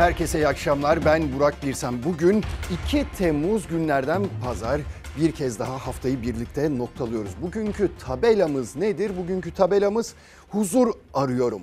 [0.00, 1.04] Herkese iyi akşamlar.
[1.04, 2.04] Ben Burak Birsem.
[2.04, 2.44] Bugün
[2.86, 4.80] 2 Temmuz günlerden pazar.
[5.20, 7.30] Bir kez daha haftayı birlikte noktalıyoruz.
[7.42, 9.12] Bugünkü tabelamız nedir?
[9.16, 10.14] Bugünkü tabelamız
[10.48, 11.62] huzur arıyorum.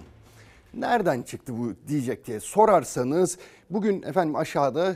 [0.74, 3.38] Nereden çıktı bu diyecek diye sorarsanız
[3.70, 4.96] bugün efendim aşağıda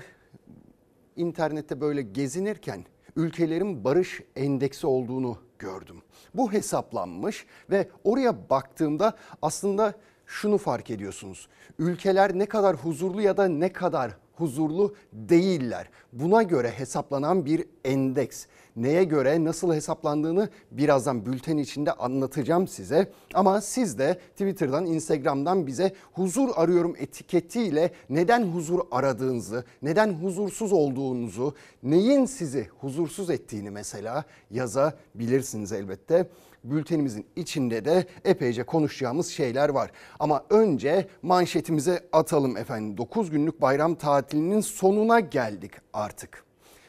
[1.16, 2.86] internette böyle gezinirken
[3.16, 6.02] ülkelerin barış endeksi olduğunu gördüm.
[6.34, 9.94] Bu hesaplanmış ve oraya baktığımda aslında
[10.32, 11.47] şunu fark ediyorsunuz.
[11.79, 15.89] Ülkeler ne kadar huzurlu ya da ne kadar huzurlu değiller.
[16.14, 18.46] Buna göre hesaplanan bir endeks.
[18.75, 23.11] Neye göre nasıl hesaplandığını birazdan bülten içinde anlatacağım size.
[23.33, 31.56] Ama siz de Twitter'dan, Instagram'dan bize huzur arıyorum etiketiyle neden huzur aradığınızı, neden huzursuz olduğunuzu,
[31.84, 36.30] neyin sizi huzursuz ettiğini mesela yazabilirsiniz elbette
[36.64, 39.92] bültenimizin içinde de epeyce konuşacağımız şeyler var.
[40.20, 42.97] Ama önce manşetimize atalım efendim.
[42.97, 46.44] 9 günlük bayram tatilinin sonuna geldik artık.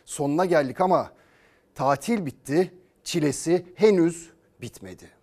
[0.04, 1.12] Sonuna geldik ama
[1.74, 5.21] tatil bitti, çilesi henüz bitmedi.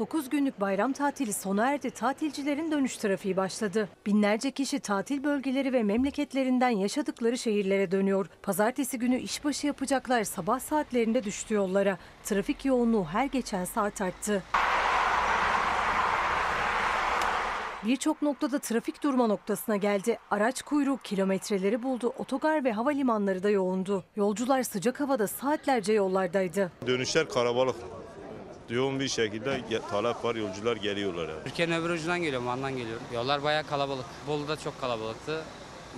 [0.00, 1.90] 9 günlük bayram tatili sona erdi.
[1.90, 3.88] Tatilcilerin dönüş trafiği başladı.
[4.06, 8.26] Binlerce kişi tatil bölgeleri ve memleketlerinden yaşadıkları şehirlere dönüyor.
[8.42, 11.98] Pazartesi günü işbaşı yapacaklar sabah saatlerinde düştü yollara.
[12.24, 14.42] Trafik yoğunluğu her geçen saat arttı.
[17.84, 20.18] Birçok noktada trafik durma noktasına geldi.
[20.30, 22.12] Araç kuyruğu kilometreleri buldu.
[22.18, 24.04] Otogar ve havalimanları da yoğundu.
[24.16, 26.72] Yolcular sıcak havada saatlerce yollardaydı.
[26.86, 27.76] Dönüşler karabalık.
[28.70, 31.44] Yoğun bir şekilde talep var, yolcular geliyorlar yani.
[31.44, 33.02] Türkiye'nin öbür ucundan geliyorum, Van'dan geliyorum.
[33.14, 34.04] Yollar bayağı kalabalık.
[34.26, 35.42] Bolu'da çok kalabalıktı.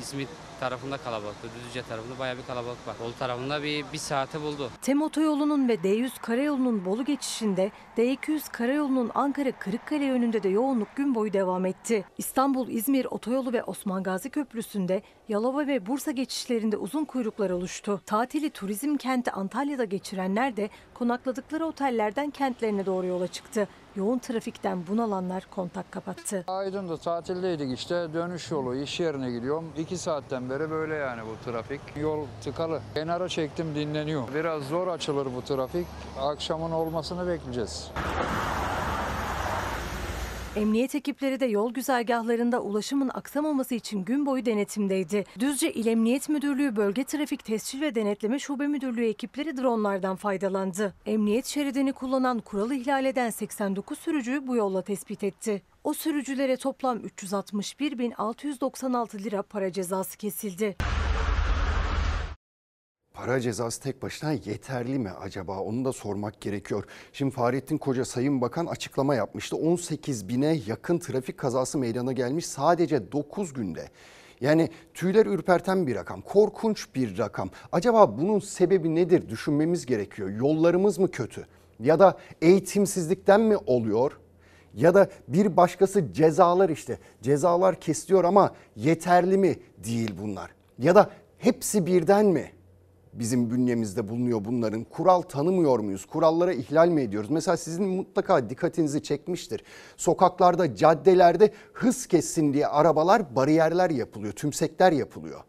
[0.01, 0.29] İzmit
[0.61, 1.49] tarafında kalabalıktı.
[1.67, 2.97] Düzce tarafında bayağı bir kalabalık var.
[3.01, 4.71] Bolu tarafında bir, bir saati buldu.
[4.83, 11.15] TEM otoyolunun ve D100 karayolunun Bolu geçişinde, D200 karayolunun Ankara Kırıkkale yönünde de yoğunluk gün
[11.15, 12.05] boyu devam etti.
[12.19, 18.01] İstanbul-İzmir otoyolu ve Osman Gazi Köprüsü'nde Yalova ve Bursa geçişlerinde uzun kuyruklar oluştu.
[18.07, 20.71] Tatili turizm kenti Antalya'da geçirenler de
[21.03, 23.69] konakladıkları otellerden kentlerine doğru yola çıktı.
[23.97, 26.45] Yoğun trafikten bunalanlar kontak kapattı.
[26.47, 29.65] Aydın'da tatildeydik işte dönüş yolu iş yerine gidiyorum.
[29.79, 31.81] İki saatten beri böyle yani bu trafik.
[31.97, 32.81] Yol tıkalı.
[32.95, 34.23] Kenara çektim dinleniyor.
[34.35, 35.87] Biraz zor açılır bu trafik.
[36.21, 37.91] Akşamın olmasını bekleyeceğiz.
[40.57, 45.25] Emniyet ekipleri de yol güzergahlarında ulaşımın aksamaması için gün boyu denetimdeydi.
[45.39, 50.95] Düzce İl Emniyet Müdürlüğü Bölge Trafik Tescil ve Denetleme Şube Müdürlüğü ekipleri dronlardan faydalandı.
[51.07, 55.63] Emniyet şeridini kullanan kuralı ihlal eden 89 sürücüyü bu yolla tespit etti.
[55.85, 60.77] O sürücülere toplam 361.696 lira para cezası kesildi.
[63.25, 65.59] Para cezası tek başına yeterli mi acaba?
[65.59, 66.85] Onu da sormak gerekiyor.
[67.13, 69.57] Şimdi Fahrettin Koca Sayın Bakan açıklama yapmıştı.
[69.57, 73.89] 18 bine yakın trafik kazası meydana gelmiş sadece 9 günde.
[74.41, 77.51] Yani tüyler ürperten bir rakam, korkunç bir rakam.
[77.73, 80.29] Acaba bunun sebebi nedir düşünmemiz gerekiyor.
[80.31, 81.47] Yollarımız mı kötü?
[81.81, 84.19] Ya da eğitimsizlikten mi oluyor?
[84.75, 86.99] Ya da bir başkası cezalar işte.
[87.23, 90.51] Cezalar kesiliyor ama yeterli mi değil bunlar?
[90.79, 92.51] Ya da hepsi birden mi?
[93.13, 94.85] Bizim bünyemizde bulunuyor bunların?
[94.85, 96.05] Kural tanımıyor muyuz?
[96.05, 97.31] Kurallara ihlal mi ediyoruz?
[97.31, 99.65] Mesela sizin mutlaka dikkatinizi çekmiştir.
[99.97, 105.41] Sokaklarda, caddelerde hız kessin diye arabalar bariyerler yapılıyor, tümsekler yapılıyor.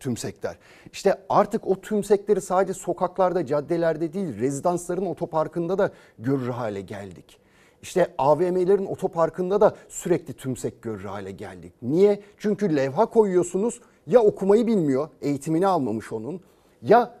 [0.00, 0.58] Tümsekler.
[0.92, 7.38] İşte artık o tümsekleri sadece sokaklarda, caddelerde değil, rezidansların otoparkında da görür hale geldik.
[7.82, 11.72] İşte AVM'lerin otoparkında da sürekli tümsek görür hale geldik.
[11.82, 12.22] Niye?
[12.38, 16.40] Çünkü levha koyuyorsunuz ya okumayı bilmiyor, eğitimini almamış onun
[16.82, 17.14] ya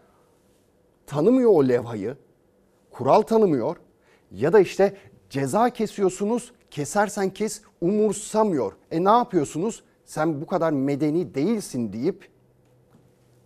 [1.06, 2.16] tanımıyor o levhayı,
[2.90, 3.76] kural tanımıyor
[4.32, 4.96] ya da işte
[5.30, 8.72] ceza kesiyorsunuz, kesersen kes umursamıyor.
[8.90, 9.84] E ne yapıyorsunuz?
[10.04, 12.28] Sen bu kadar medeni değilsin deyip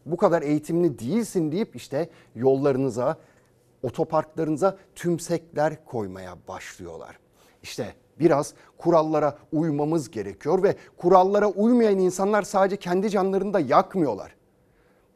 [0.06, 3.16] bu kadar eğitimli değilsin deyip işte yollarınıza,
[3.82, 7.18] otoparklarınıza tümsekler koymaya başlıyorlar.
[7.62, 14.34] İşte biraz kurallara uymamız gerekiyor ve kurallara uymayan insanlar sadece kendi canlarını da yakmıyorlar.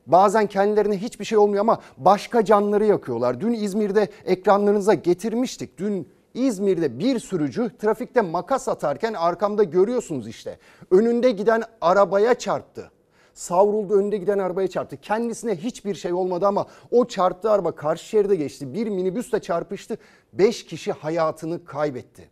[0.06, 3.40] Bazen kendilerine hiçbir şey olmuyor ama başka canları yakıyorlar.
[3.40, 5.78] Dün İzmir'de ekranlarınıza getirmiştik.
[5.78, 10.58] Dün İzmir'de bir sürücü trafikte makas atarken arkamda görüyorsunuz işte.
[10.90, 12.90] Önünde giden arabaya çarptı.
[13.34, 14.96] Savruldu önünde giden arabaya çarptı.
[14.96, 18.74] Kendisine hiçbir şey olmadı ama o çarptığı araba karşı şeride geçti.
[18.74, 19.98] Bir minibüsle çarpıştı.
[20.32, 22.30] Beş kişi hayatını kaybetti.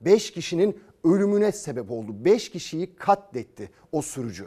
[0.00, 2.24] Beş kişinin ölümüne sebep oldu.
[2.24, 4.46] Beş kişiyi katletti o sürücü.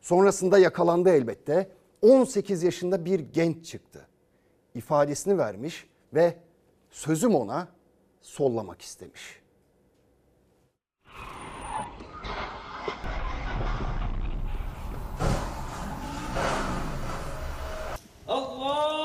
[0.00, 1.70] Sonrasında yakalandı elbette.
[2.02, 4.08] 18 yaşında bir genç çıktı.
[4.74, 6.36] İfadesini vermiş ve
[6.90, 7.68] sözüm ona
[8.22, 9.40] sollamak istemiş.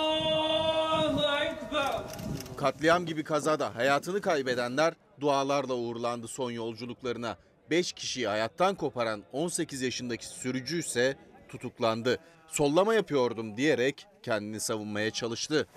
[0.04, 2.01] Allahu Ekber.
[2.57, 7.38] Katliam gibi kazada hayatını kaybedenler dualarla uğurlandı son yolculuklarına.
[7.69, 11.18] 5 kişiyi hayattan koparan 18 yaşındaki sürücü ise
[11.50, 12.19] tutuklandı.
[12.48, 15.68] Sollama yapıyordum diyerek kendini savunmaya çalıştı.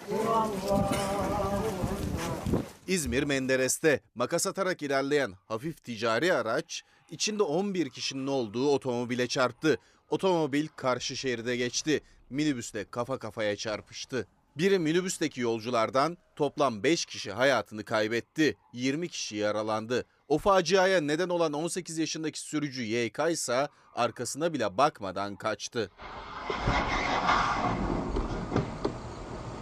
[2.87, 9.79] İzmir Menderes'te makas atarak ilerleyen hafif ticari araç içinde 11 kişinin olduğu otomobile çarptı.
[10.11, 12.01] Otomobil karşı şeride geçti.
[12.31, 14.27] Minibüsle kafa kafaya çarpıştı.
[14.59, 18.57] Biri minibüsteki yolculardan toplam 5 kişi hayatını kaybetti.
[18.73, 20.05] 20 kişi yaralandı.
[20.29, 25.91] O faciaya neden olan 18 yaşındaki sürücü YK ise arkasına bile bakmadan kaçtı.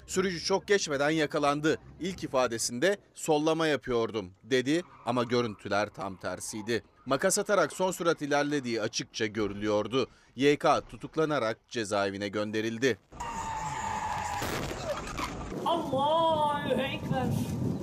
[0.07, 1.79] Sürücü çok geçmeden yakalandı.
[2.01, 6.83] İlk ifadesinde sollama yapıyordum dedi ama görüntüler tam tersiydi.
[7.07, 10.09] Makas atarak son sürat ilerlediği açıkça görülüyordu.
[10.37, 12.99] YK tutuklanarak cezaevine gönderildi.
[15.67, 17.74] Allahu Ekber.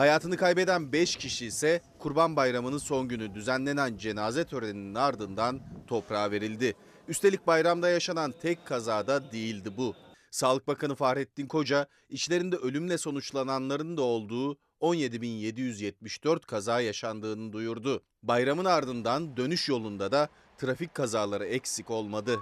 [0.00, 6.74] Hayatını kaybeden 5 kişi ise Kurban Bayramı'nın son günü düzenlenen cenaze töreninin ardından toprağa verildi.
[7.08, 9.94] Üstelik bayramda yaşanan tek kazada değildi bu.
[10.30, 18.02] Sağlık Bakanı Fahrettin Koca, içlerinde ölümle sonuçlananların da olduğu 17.774 kaza yaşandığını duyurdu.
[18.22, 22.38] Bayramın ardından dönüş yolunda da trafik kazaları eksik olmadı.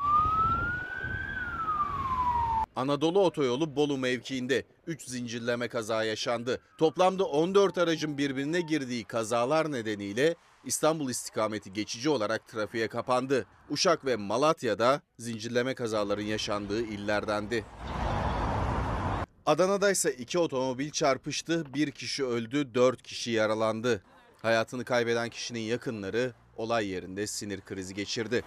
[2.79, 6.61] Anadolu Otoyolu Bolu mevkiinde 3 zincirleme kaza yaşandı.
[6.79, 10.35] Toplamda 14 aracın birbirine girdiği kazalar nedeniyle
[10.65, 13.47] İstanbul istikameti geçici olarak trafiğe kapandı.
[13.71, 17.65] Uşak ve Malatya'da zincirleme kazaların yaşandığı illerdendi.
[19.47, 21.75] Adana'da ise iki otomobil çarpıştı.
[21.75, 24.03] Bir kişi öldü, dört kişi yaralandı.
[24.43, 28.43] Hayatını kaybeden kişinin yakınları olay yerinde sinir krizi geçirdi.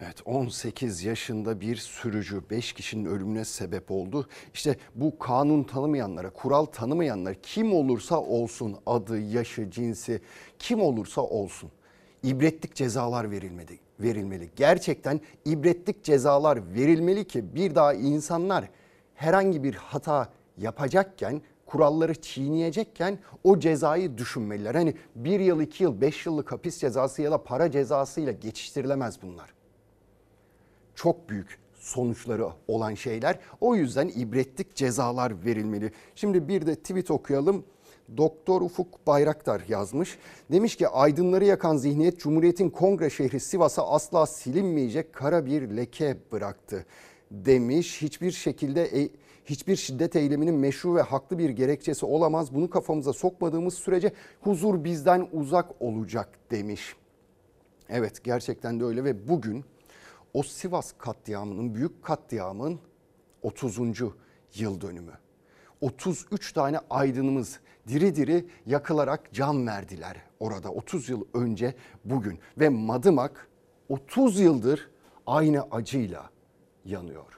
[0.00, 4.28] Evet 18 yaşında bir sürücü 5 kişinin ölümüne sebep oldu.
[4.54, 10.20] İşte bu kanun tanımayanlara, kural tanımayanlar kim olursa olsun adı, yaşı, cinsi
[10.58, 11.70] kim olursa olsun
[12.22, 13.78] ibretlik cezalar verilmeli.
[14.00, 14.50] verilmeli.
[14.56, 18.68] Gerçekten ibretlik cezalar verilmeli ki bir daha insanlar
[19.14, 20.28] herhangi bir hata
[20.58, 24.74] yapacakken kuralları çiğneyecekken o cezayı düşünmeliler.
[24.74, 29.55] Hani bir yıl, iki yıl, beş yıllık hapis cezası ya da para cezasıyla geçiştirilemez bunlar
[30.96, 33.38] çok büyük sonuçları olan şeyler.
[33.60, 35.92] O yüzden ibretlik cezalar verilmeli.
[36.14, 37.64] Şimdi bir de tweet okuyalım.
[38.16, 40.18] Doktor Ufuk Bayraktar yazmış.
[40.52, 46.86] Demiş ki aydınları yakan zihniyet Cumhuriyet'in kongre şehri Sivas'a asla silinmeyecek kara bir leke bıraktı
[47.30, 48.02] demiş.
[48.02, 49.08] Hiçbir şekilde e,
[49.44, 52.54] hiçbir şiddet eyleminin meşru ve haklı bir gerekçesi olamaz.
[52.54, 56.96] Bunu kafamıza sokmadığımız sürece huzur bizden uzak olacak demiş.
[57.88, 59.64] Evet gerçekten de öyle ve bugün
[60.36, 62.80] o Sivas katliamının, büyük katliamın
[63.42, 63.78] 30.
[64.54, 65.12] yıl dönümü.
[65.80, 71.74] 33 tane aydınımız diri diri yakılarak can verdiler orada 30 yıl önce
[72.04, 72.38] bugün.
[72.58, 73.48] Ve Madımak
[73.88, 74.90] 30 yıldır
[75.26, 76.30] aynı acıyla
[76.84, 77.35] yanıyor.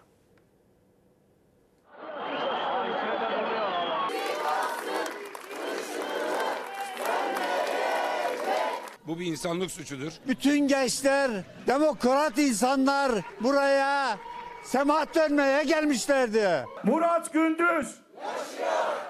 [9.09, 10.12] Bu bir insanlık suçudur.
[10.29, 11.31] Bütün gençler,
[11.67, 14.19] demokrat insanlar buraya
[14.65, 16.67] semahat dönmeye gelmişlerdi.
[16.85, 17.95] Murat Gündüz.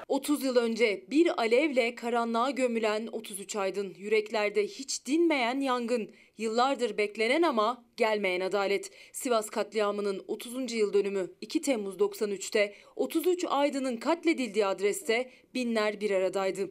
[0.08, 7.42] 30 yıl önce bir alevle karanlığa gömülen 33 aydın, yüreklerde hiç dinmeyen yangın, yıllardır beklenen
[7.42, 8.90] ama gelmeyen adalet.
[9.12, 10.72] Sivas katliamının 30.
[10.72, 16.70] yıl dönümü 2 Temmuz 93'te 33 aydının katledildiği adreste binler bir aradaydı.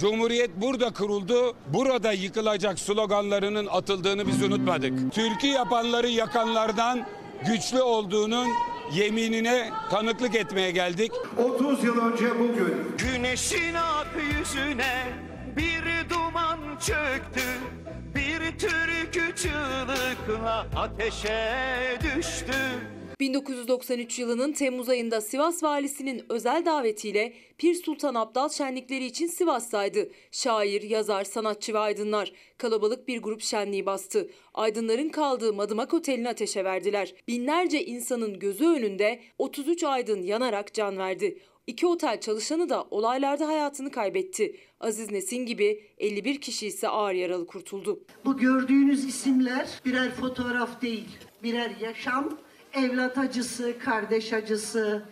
[0.00, 5.12] Cumhuriyet burada kuruldu, burada yıkılacak sloganlarının atıldığını biz unutmadık.
[5.14, 7.06] Türkü yapanları yakanlardan
[7.46, 8.48] güçlü olduğunun
[8.94, 11.12] yeminine tanıklık etmeye geldik.
[11.54, 14.06] 30 yıl önce bugün Güneşin ak
[14.38, 15.06] yüzüne
[15.56, 17.44] bir duman çöktü
[18.14, 21.58] Bir türkü çığlıkla ateşe
[22.02, 22.54] düştü
[23.20, 30.08] 1993 yılının Temmuz ayında Sivas valisinin özel davetiyle Pir Sultan Abdal şenlikleri için Sivas'taydı.
[30.32, 34.30] Şair, yazar, sanatçı ve aydınlar kalabalık bir grup şenliği bastı.
[34.54, 37.14] Aydınların kaldığı Madımak Oteli'ni ateşe verdiler.
[37.28, 41.38] Binlerce insanın gözü önünde 33 aydın yanarak can verdi.
[41.66, 44.56] İki otel çalışanı da olaylarda hayatını kaybetti.
[44.80, 48.00] Aziz Nesin gibi 51 kişi ise ağır yaralı kurtuldu.
[48.24, 51.08] Bu gördüğünüz isimler birer fotoğraf değil,
[51.42, 52.38] birer yaşam,
[52.74, 55.02] evlat acısı, kardeş acısı,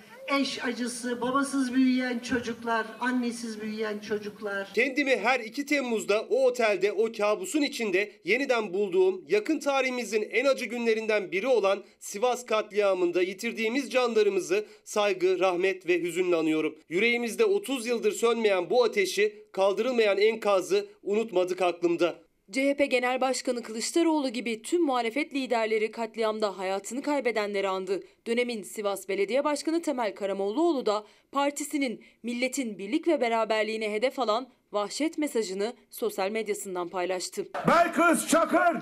[0.40, 4.68] eş acısı, babasız büyüyen çocuklar, annesiz büyüyen çocuklar.
[4.74, 10.64] Kendimi her 2 Temmuz'da o otelde o kabusun içinde yeniden bulduğum yakın tarihimizin en acı
[10.64, 16.78] günlerinden biri olan Sivas katliamında yitirdiğimiz canlarımızı saygı, rahmet ve hüzünle anıyorum.
[16.88, 22.25] Yüreğimizde 30 yıldır sönmeyen bu ateşi, kaldırılmayan enkazı unutmadık aklımda.
[22.52, 28.02] CHP Genel Başkanı Kılıçdaroğlu gibi tüm muhalefet liderleri katliamda hayatını kaybedenleri andı.
[28.26, 35.18] Dönemin Sivas Belediye Başkanı Temel Karamollaoğlu da partisinin milletin birlik ve beraberliğine hedef alan vahşet
[35.18, 37.46] mesajını sosyal medyasından paylaştı.
[37.66, 38.76] Belkıs Çakır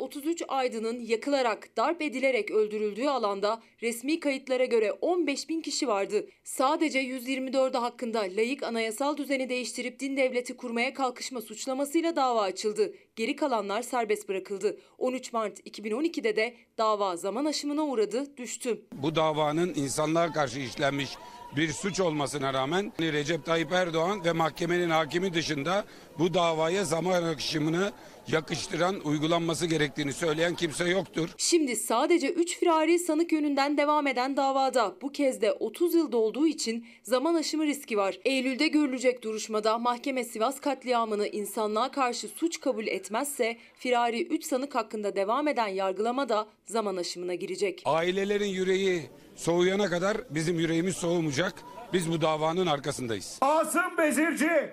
[0.00, 6.26] 33 aydının yakılarak, darp edilerek öldürüldüğü alanda resmi kayıtlara göre 15 bin kişi vardı.
[6.44, 12.94] Sadece 124'ü hakkında layık anayasal düzeni değiştirip din devleti kurmaya kalkışma suçlamasıyla dava açıldı.
[13.16, 14.78] Geri kalanlar serbest bırakıldı.
[14.98, 18.82] 13 Mart 2012'de de dava zaman aşımına uğradı, düştü.
[18.92, 21.16] Bu davanın insanlığa karşı işlenmiş
[21.56, 25.84] bir suç olmasına rağmen Recep Tayyip Erdoğan ve mahkemenin hakimi dışında
[26.18, 27.92] bu davaya zaman akışımını
[28.28, 31.28] yakıştıran, uygulanması gerektiğini söyleyen kimse yoktur.
[31.36, 36.46] Şimdi sadece 3 firari sanık yönünden devam eden davada bu kez de 30 yıl dolduğu
[36.46, 38.18] için zaman aşımı riski var.
[38.24, 45.16] Eylül'de görülecek duruşmada mahkeme Sivas katliamını insanlığa karşı suç kabul etmezse firari 3 sanık hakkında
[45.16, 47.82] devam eden yargılama da zaman aşımına girecek.
[47.84, 49.02] Ailelerin yüreği
[49.36, 51.54] soğuyana kadar bizim yüreğimiz soğumayacak.
[51.92, 53.38] Biz bu davanın arkasındayız.
[53.40, 54.70] Asım Bezirci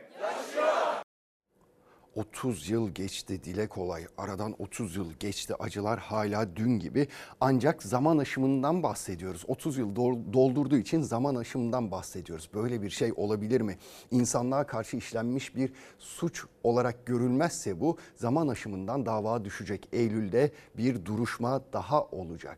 [2.15, 4.07] 30 yıl geçti dile kolay.
[4.17, 5.55] Aradan 30 yıl geçti.
[5.60, 7.07] Acılar hala dün gibi.
[7.41, 9.43] Ancak zaman aşımından bahsediyoruz.
[9.48, 12.50] 30 yıl dol- doldurduğu için zaman aşımından bahsediyoruz.
[12.53, 13.77] Böyle bir şey olabilir mi?
[14.12, 19.89] İnsanlığa karşı işlenmiş bir suç olarak görülmezse bu zaman aşımından dava düşecek.
[19.93, 22.57] Eylül'de bir duruşma daha olacak.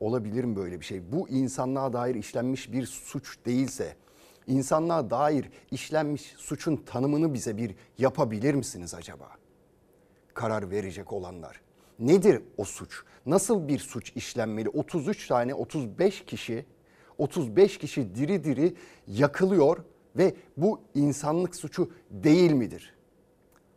[0.00, 1.12] Olabilir mi böyle bir şey?
[1.12, 3.96] Bu insanlığa dair işlenmiş bir suç değilse
[4.46, 9.28] insanlığa dair işlenmiş suçun tanımını bize bir yapabilir misiniz acaba?
[10.34, 11.60] Karar verecek olanlar.
[11.98, 13.02] Nedir o suç?
[13.26, 14.68] Nasıl bir suç işlenmeli?
[14.68, 16.66] 33 tane 35 kişi
[17.18, 18.74] 35 kişi diri diri
[19.06, 19.84] yakılıyor
[20.16, 22.94] ve bu insanlık suçu değil midir?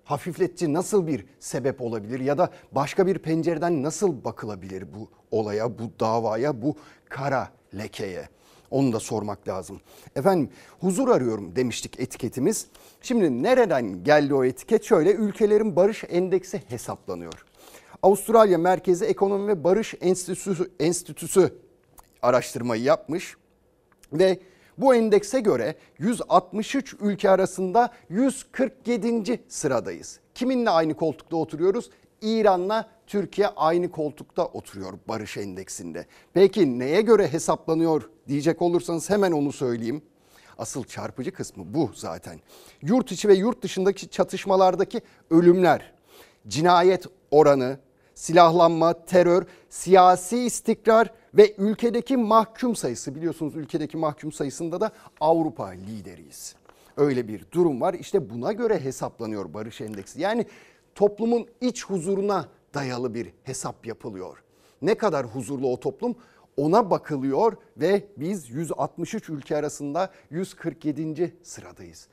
[0.03, 5.91] Hafifletici nasıl bir sebep olabilir ya da başka bir pencereden nasıl bakılabilir bu olaya, bu
[6.00, 6.75] davaya, bu
[7.10, 8.29] kara lekeye?
[8.75, 9.82] Onu da sormak lazım.
[10.15, 12.67] Efendim huzur arıyorum demiştik etiketimiz.
[13.01, 14.84] Şimdi nereden geldi o etiket?
[14.84, 17.46] Şöyle ülkelerin barış endeksi hesaplanıyor.
[18.03, 21.53] Avustralya Merkezi Ekonomi ve Barış Enstitüsü, Enstitüsü
[22.22, 23.38] araştırmayı yapmış
[24.13, 24.39] ve
[24.77, 29.44] bu endekse göre 163 ülke arasında 147.
[29.48, 30.20] sıradayız.
[30.34, 31.89] Kiminle aynı koltukta oturuyoruz?
[32.22, 36.05] İran'la Türkiye aynı koltukta oturuyor barış endeksinde.
[36.34, 40.01] Peki neye göre hesaplanıyor diyecek olursanız hemen onu söyleyeyim.
[40.57, 42.39] Asıl çarpıcı kısmı bu zaten.
[42.81, 45.93] Yurt içi ve yurt dışındaki çatışmalardaki ölümler,
[46.48, 47.79] cinayet oranı,
[48.13, 54.91] silahlanma, terör, siyasi istikrar ve ülkedeki mahkum sayısı biliyorsunuz ülkedeki mahkum sayısında da
[55.22, 56.55] Avrupa lideriyiz.
[56.98, 57.93] Öyle bir durum var.
[57.93, 60.22] İşte buna göre hesaplanıyor barış endeksi.
[60.22, 60.45] Yani
[60.96, 64.44] toplumun iç huzuruna dayalı bir hesap yapılıyor.
[64.82, 66.16] Ne kadar huzurlu o toplum
[66.58, 71.36] ona bakılıyor ve biz 163 ülke arasında 147.
[71.44, 72.08] sıradayız.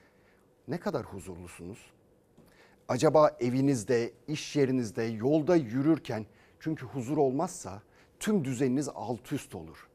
[0.68, 1.78] Ne kadar huzurlusunuz?
[2.88, 6.26] Acaba evinizde, iş yerinizde, yolda yürürken
[6.60, 7.82] çünkü huzur olmazsa
[8.20, 9.88] tüm düzeniniz alt üst olur.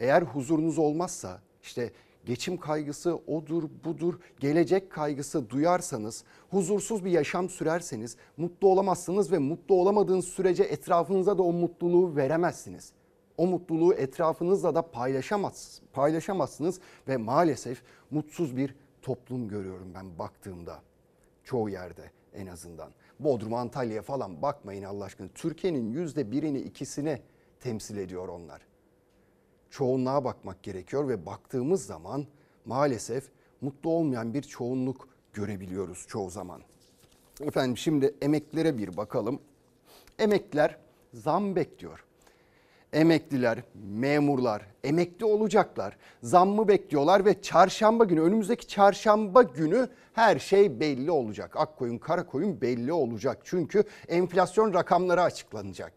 [0.00, 1.92] Eğer huzurunuz olmazsa işte
[2.26, 9.74] geçim kaygısı odur budur gelecek kaygısı duyarsanız huzursuz bir yaşam sürerseniz mutlu olamazsınız ve mutlu
[9.74, 12.92] olamadığınız sürece etrafınıza da o mutluluğu veremezsiniz.
[13.36, 20.82] O mutluluğu etrafınızla da paylaşamaz, paylaşamazsınız ve maalesef mutsuz bir toplum görüyorum ben baktığımda.
[21.44, 22.90] Çoğu yerde en azından.
[23.20, 25.28] Bodrum, Antalya falan bakmayın Allah aşkına.
[25.34, 27.22] Türkiye'nin yüzde birini ikisini
[27.60, 28.65] temsil ediyor onlar.
[29.70, 32.26] Çoğunluğa bakmak gerekiyor ve baktığımız zaman
[32.64, 33.24] maalesef
[33.60, 36.62] mutlu olmayan bir çoğunluk görebiliyoruz çoğu zaman.
[37.40, 39.40] Efendim şimdi emeklilere bir bakalım.
[40.18, 40.76] Emekliler
[41.14, 42.04] zam bekliyor.
[42.92, 45.96] Emekliler, memurlar emekli olacaklar.
[46.22, 51.56] Zammı bekliyorlar ve çarşamba günü önümüzdeki çarşamba günü her şey belli olacak.
[51.56, 53.38] Akkoyun, Karakoyun belli olacak.
[53.44, 55.92] Çünkü enflasyon rakamları açıklanacak.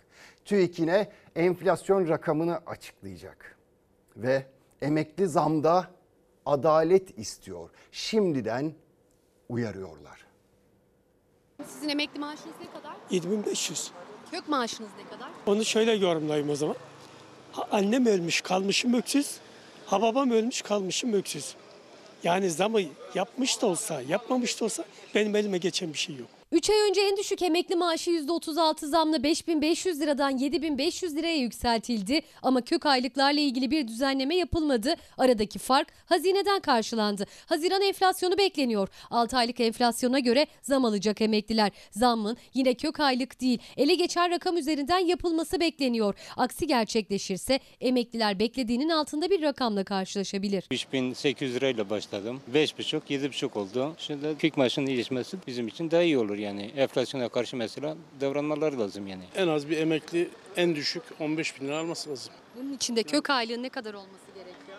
[0.45, 3.58] TÜİK yine enflasyon rakamını açıklayacak.
[4.21, 4.45] Ve
[4.81, 5.87] Emekli zamda
[6.45, 7.69] adalet istiyor.
[7.91, 8.73] Şimdiden
[9.49, 10.25] uyarıyorlar.
[11.65, 12.95] Sizin emekli maaşınız ne kadar?
[13.09, 13.91] 7500.
[14.31, 15.29] Kök maaşınız ne kadar?
[15.45, 16.75] Onu şöyle yorumlayayım o zaman.
[17.51, 19.37] Ha, annem ölmüş kalmışım öksüz.
[19.85, 21.55] Ha babam ölmüş kalmışım öksüz.
[22.23, 22.81] Yani zamı
[23.15, 24.85] yapmış da olsa yapmamış da olsa
[25.15, 26.29] benim elime geçen bir şey yok.
[26.51, 32.21] 3 ay önce en düşük emekli maaşı %36 zamla 5500 liradan 7500 liraya yükseltildi.
[32.41, 34.95] Ama kök aylıklarla ilgili bir düzenleme yapılmadı.
[35.17, 37.25] Aradaki fark hazineden karşılandı.
[37.45, 38.87] Haziran enflasyonu bekleniyor.
[39.09, 41.71] 6 aylık enflasyona göre zam alacak emekliler.
[41.91, 46.15] Zammın yine kök aylık değil ele geçen rakam üzerinden yapılması bekleniyor.
[46.37, 50.63] Aksi gerçekleşirse emekliler beklediğinin altında bir rakamla karşılaşabilir.
[50.71, 52.41] 3800 lirayla başladım.
[52.53, 53.95] 5,5 7,5 oldu.
[53.97, 56.61] Şimdi kök maaşının iyileşmesi bizim için daha iyi olur yani.
[56.61, 59.23] Enflasyona karşı mesela davranmaları lazım yani.
[59.35, 62.33] En az bir emekli en düşük 15 bin lira alması lazım.
[62.55, 64.77] Bunun içinde kök aylığın ne kadar olması gerekiyor?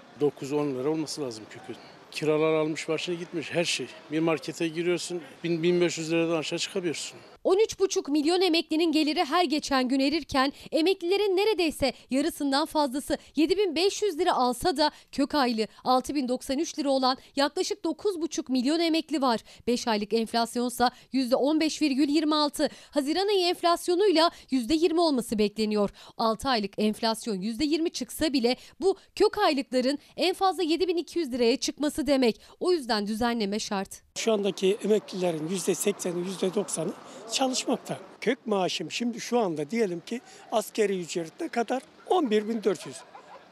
[0.64, 1.78] 9-10 lira olması lazım kökü.
[2.10, 3.86] Kiralar almış başına gitmiş her şey.
[4.12, 7.18] Bir markete giriyorsun 1000-1500 liradan aşağı çıkamıyorsun.
[7.50, 14.76] 13,5 milyon emeklinin geliri her geçen gün erirken emeklilerin neredeyse yarısından fazlası 7500 lira alsa
[14.76, 19.40] da kök aylığı 6093 lira olan yaklaşık 9,5 milyon emekli var.
[19.66, 22.70] 5 aylık enflasyonsa %15,26.
[22.90, 25.90] Haziran ayı enflasyonuyla %20 olması bekleniyor.
[26.18, 32.40] 6 aylık enflasyon %20 çıksa bile bu kök aylıkların en fazla 7200 liraya çıkması demek.
[32.60, 34.09] O yüzden düzenleme şart.
[34.20, 36.92] Şu andaki emeklilerin %80'i %90'ı
[37.32, 37.98] çalışmakta.
[38.20, 40.20] Kök maaşım şimdi şu anda diyelim ki
[40.52, 41.82] askeri ücret ne kadar?
[42.10, 42.88] 11.400.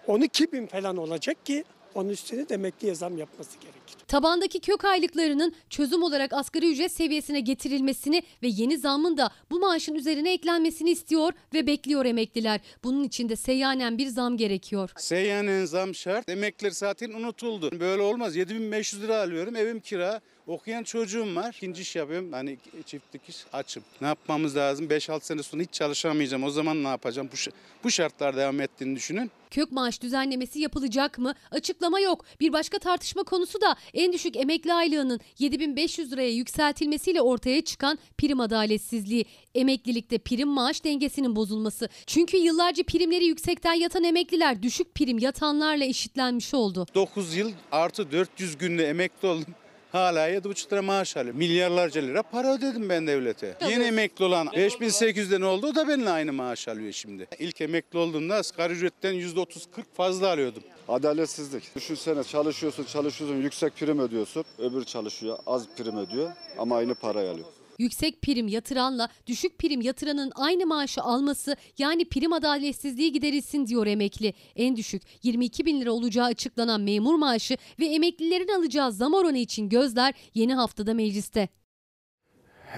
[0.08, 3.96] 12.000 falan olacak ki onun üstüne de emekliye zam yapması gerekir.
[4.08, 9.94] Tabandaki kök aylıklarının çözüm olarak asgari ücret seviyesine getirilmesini ve yeni zammın da bu maaşın
[9.94, 12.60] üzerine eklenmesini istiyor ve bekliyor emekliler.
[12.84, 14.90] Bunun için de seyyanen bir zam gerekiyor.
[14.96, 16.28] Seyyanen zam şart.
[16.28, 17.80] Emekliler zaten unutuldu.
[17.80, 18.36] Böyle olmaz.
[18.36, 19.56] 7500 lira alıyorum.
[19.56, 20.20] Evim kira.
[20.48, 21.54] Okuyan çocuğum var.
[21.56, 22.32] İkinci iş yapıyorum.
[22.32, 23.82] Hani çiftlik iş açım.
[24.00, 24.86] Ne yapmamız lazım?
[24.86, 26.44] 5-6 sene sonra hiç çalışamayacağım.
[26.44, 27.28] O zaman ne yapacağım?
[27.32, 27.50] Bu,
[27.84, 29.30] bu şartlar devam ettiğini düşünün.
[29.50, 31.34] Kök maaş düzenlemesi yapılacak mı?
[31.50, 32.24] Açıklama yok.
[32.40, 38.40] Bir başka tartışma konusu da en düşük emekli aylığının 7500 liraya yükseltilmesiyle ortaya çıkan prim
[38.40, 39.24] adaletsizliği.
[39.54, 41.88] Emeklilikte prim maaş dengesinin bozulması.
[42.06, 46.86] Çünkü yıllarca primleri yüksekten yatan emekliler düşük prim yatanlarla eşitlenmiş oldu.
[46.94, 49.54] 9 yıl artı 400 günde emekli oldum.
[49.92, 51.38] Hala 7,5 lira maaş alıyorum.
[51.38, 53.56] Milyarlarca lira para ödedim ben devlete.
[53.70, 57.26] Yeni emekli olan 5800'den oldu o da benimle aynı maaş alıyor şimdi.
[57.38, 59.46] İlk emekli olduğumda asgari ücretten %30-40
[59.94, 60.62] fazla alıyordum.
[60.88, 61.76] Adaletsizlik.
[61.76, 64.44] Düşünsene çalışıyorsun çalışıyorsun yüksek prim ödüyorsun.
[64.58, 67.46] Öbür çalışıyor az prim ödüyor ama aynı parayı alıyor.
[67.78, 74.34] Yüksek prim yatıranla düşük prim yatıranın aynı maaşı alması yani prim adaletsizliği giderilsin diyor emekli.
[74.56, 79.68] En düşük 22 bin lira olacağı açıklanan memur maaşı ve emeklilerin alacağı zam oranı için
[79.68, 81.48] gözler yeni haftada mecliste.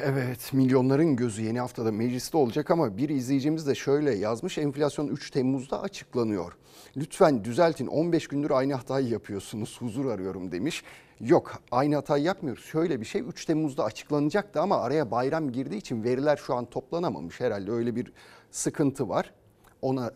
[0.03, 5.31] Evet milyonların gözü yeni haftada mecliste olacak ama bir izleyicimiz de şöyle yazmış enflasyon 3
[5.31, 6.57] Temmuz'da açıklanıyor.
[6.97, 10.83] Lütfen düzeltin 15 gündür aynı hatayı yapıyorsunuz huzur arıyorum demiş.
[11.21, 12.65] Yok aynı hatayı yapmıyoruz.
[12.65, 17.41] Şöyle bir şey 3 Temmuz'da açıklanacaktı ama araya bayram girdiği için veriler şu an toplanamamış
[17.41, 18.13] herhalde öyle bir
[18.51, 19.35] sıkıntı var.
[19.83, 20.11] Ona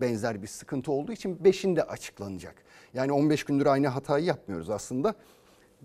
[0.00, 2.54] benzer bir sıkıntı olduğu için 5'inde açıklanacak.
[2.94, 5.14] Yani 15 gündür aynı hatayı yapmıyoruz aslında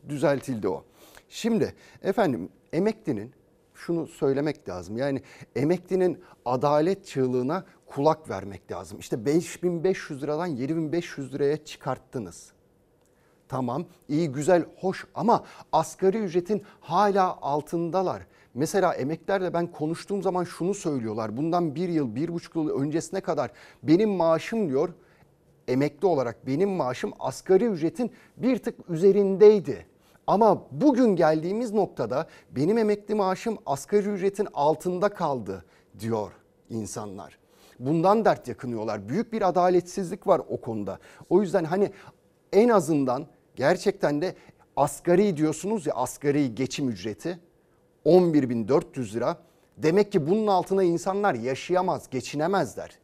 [0.10, 0.86] düzeltildi o.
[1.30, 3.34] Şimdi efendim emeklinin
[3.74, 4.98] şunu söylemek lazım.
[4.98, 5.22] Yani
[5.56, 9.00] emeklinin adalet çığlığına kulak vermek lazım.
[9.00, 12.54] İşte 5500 liradan 7500 liraya çıkarttınız.
[13.52, 18.22] Tamam iyi güzel hoş ama asgari ücretin hala altındalar.
[18.54, 21.38] Mesela emeklerle ben konuştuğum zaman şunu söylüyorlar.
[21.38, 23.52] Bundan bir yıl, bir buçuk yıl öncesine kadar
[23.84, 24.90] benim maaşım diyor
[25.68, 29.86] emekli olarak benim maaşım asgari ücretin bir tık üzerindeydi.
[30.28, 35.66] Ama bugün geldiğimiz noktada benim emekli maaşım asgari ücretin altında kaldı
[36.00, 36.32] diyor
[36.70, 37.38] insanlar.
[37.80, 39.10] Bundan dert yakınıyorlar.
[39.10, 41.00] Büyük bir adaletsizlik var o konuda.
[41.30, 41.92] O yüzden hani
[42.54, 43.26] en azından
[43.62, 44.36] gerçekten de
[44.76, 47.40] asgari diyorsunuz ya asgari geçim ücreti
[48.06, 49.38] 11.400 lira.
[49.78, 53.00] Demek ki bunun altına insanlar yaşayamaz, geçinemezler.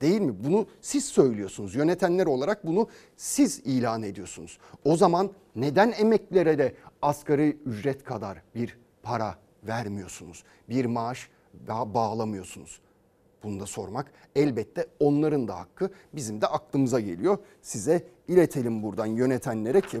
[0.00, 0.34] Değil mi?
[0.44, 1.74] Bunu siz söylüyorsunuz.
[1.74, 4.58] Yönetenler olarak bunu siz ilan ediyorsunuz.
[4.84, 10.44] O zaman neden emeklilere de asgari ücret kadar bir para vermiyorsunuz?
[10.68, 11.28] Bir maaş
[11.68, 12.80] bağlamıyorsunuz.
[13.42, 15.90] Bunu da sormak elbette onların da hakkı.
[16.12, 17.38] Bizim de aklımıza geliyor.
[17.62, 20.00] Size iletelim buradan yönetenlere ki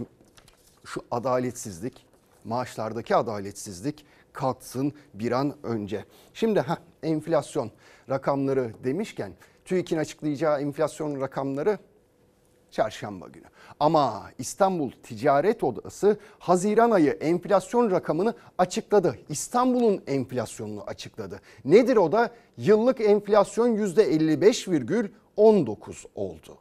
[0.84, 2.06] şu adaletsizlik,
[2.44, 6.04] maaşlardaki adaletsizlik kalksın bir an önce.
[6.34, 7.70] Şimdi ha enflasyon
[8.10, 9.32] rakamları demişken
[9.64, 11.78] TÜİK'in açıklayacağı enflasyon rakamları
[12.70, 13.44] çarşamba günü.
[13.80, 19.18] Ama İstanbul Ticaret Odası Haziran ayı enflasyon rakamını açıkladı.
[19.28, 21.40] İstanbul'un enflasyonunu açıkladı.
[21.64, 22.30] Nedir o da?
[22.56, 26.58] Yıllık enflasyon %55,19 oldu.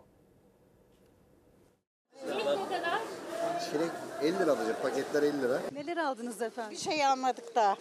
[3.71, 3.89] Çilek
[4.21, 4.81] 50 lira alacak.
[4.81, 5.59] Paketler 50 lira.
[5.73, 6.71] Neler aldınız efendim?
[6.71, 7.75] Bir şey almadık daha.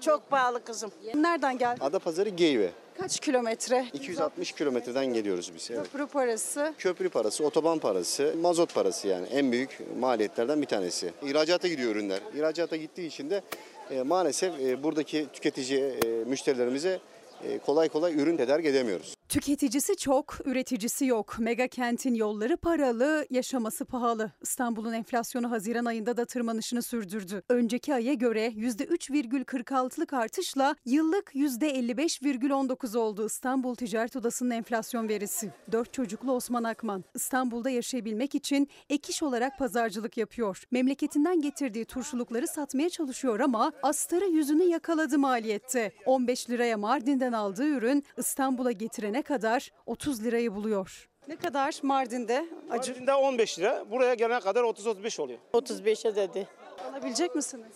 [0.00, 0.90] Çok pahalı kızım.
[1.14, 1.84] Nereden geldi?
[1.84, 2.72] Adapazarı Geyve.
[2.98, 3.86] Kaç kilometre?
[3.92, 5.70] 260 kilometreden geliyoruz biz.
[5.70, 5.82] Evet.
[5.82, 6.74] Köprü parası.
[6.78, 11.12] Köprü parası, otoban parası, mazot parası yani en büyük maliyetlerden bir tanesi.
[11.22, 12.20] İhracata gidiyor ürünler.
[12.36, 13.42] İhracata gittiği için de
[13.90, 17.00] e, maalesef e, buradaki tüketici e, müşterilerimize
[17.44, 19.15] e, kolay kolay ürün tedarik edemiyoruz.
[19.28, 21.36] Tüketicisi çok, üreticisi yok.
[21.38, 24.32] Mega kentin yolları paralı, yaşaması pahalı.
[24.42, 27.42] İstanbul'un enflasyonu Haziran ayında da tırmanışını sürdürdü.
[27.48, 35.52] Önceki aya göre %3,46'lık artışla yıllık %55,19 oldu İstanbul Ticaret Odası'nın enflasyon verisi.
[35.72, 40.62] Dört çocuklu Osman Akman, İstanbul'da yaşayabilmek için ek iş olarak pazarcılık yapıyor.
[40.70, 45.92] Memleketinden getirdiği turşulukları satmaya çalışıyor ama astarı yüzünü yakaladı maliyette.
[46.06, 51.08] 15 liraya Mardin'den aldığı ürün İstanbul'a getirene kadar 30 lirayı buluyor.
[51.28, 52.92] Ne kadar Mardin'de acı?
[52.92, 55.38] Mardin'de 15 lira, buraya gelene kadar 30-35 oluyor.
[55.52, 56.48] 35'e dedi.
[56.90, 57.66] Alabilecek misiniz?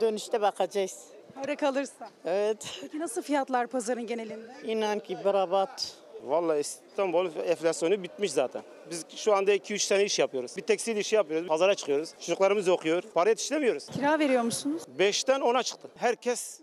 [0.00, 1.04] Dönüşte bakacağız.
[1.34, 2.10] Para kalırsa.
[2.24, 2.78] Evet.
[2.80, 4.52] Peki nasıl fiyatlar pazarın genelinde?
[4.64, 5.94] İnan ki berabat.
[6.24, 8.62] Vallahi İstanbul enflasyonu bitmiş zaten.
[8.90, 10.56] Biz şu anda 2-3 tane iş yapıyoruz.
[10.56, 12.10] Bir tekstil işi yapıyoruz, pazara çıkıyoruz.
[12.20, 13.86] Çocuklarımız okuyor, para yetiştiremiyoruz.
[13.86, 14.82] Kira veriyor musunuz?
[14.98, 15.88] 5'ten 10'a çıktı.
[15.96, 16.60] Herkes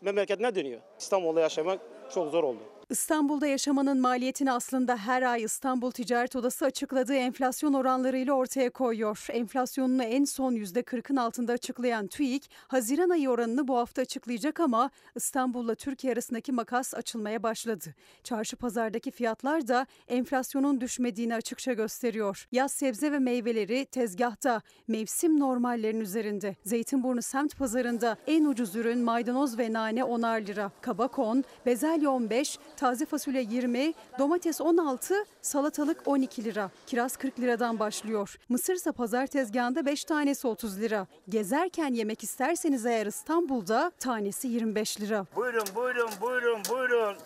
[0.00, 0.80] memleketine dönüyor.
[0.98, 1.80] İstanbul'da yaşamak
[2.14, 2.60] çok zor oldu.
[2.90, 9.26] İstanbul'da yaşamanın maliyetini aslında her ay İstanbul Ticaret Odası açıkladığı enflasyon oranlarıyla ortaya koyuyor.
[9.30, 15.74] Enflasyonunu en son %40'ın altında açıklayan TÜİK, Haziran ayı oranını bu hafta açıklayacak ama İstanbul'la
[15.74, 17.94] Türkiye arasındaki makas açılmaya başladı.
[18.24, 22.46] Çarşı pazardaki fiyatlar da enflasyonun düşmediğini açıkça gösteriyor.
[22.52, 26.56] Yaz sebze ve meyveleri tezgahta mevsim normallerin üzerinde.
[26.64, 30.70] Zeytinburnu semt pazarında en ucuz ürün maydanoz ve nane 10'ar lira.
[30.80, 36.70] Kabak 10, bezelye 15, taze fasulye 20, domates 16, salatalık 12 lira.
[36.86, 38.36] Kiraz 40 liradan başlıyor.
[38.48, 41.06] Mısırsa pazar tezgahında 5 tanesi 30 lira.
[41.28, 45.26] Gezerken yemek isterseniz eğer İstanbul'da tanesi 25 lira.
[45.36, 47.16] Buyurun, buyurun, buyurun, buyurun.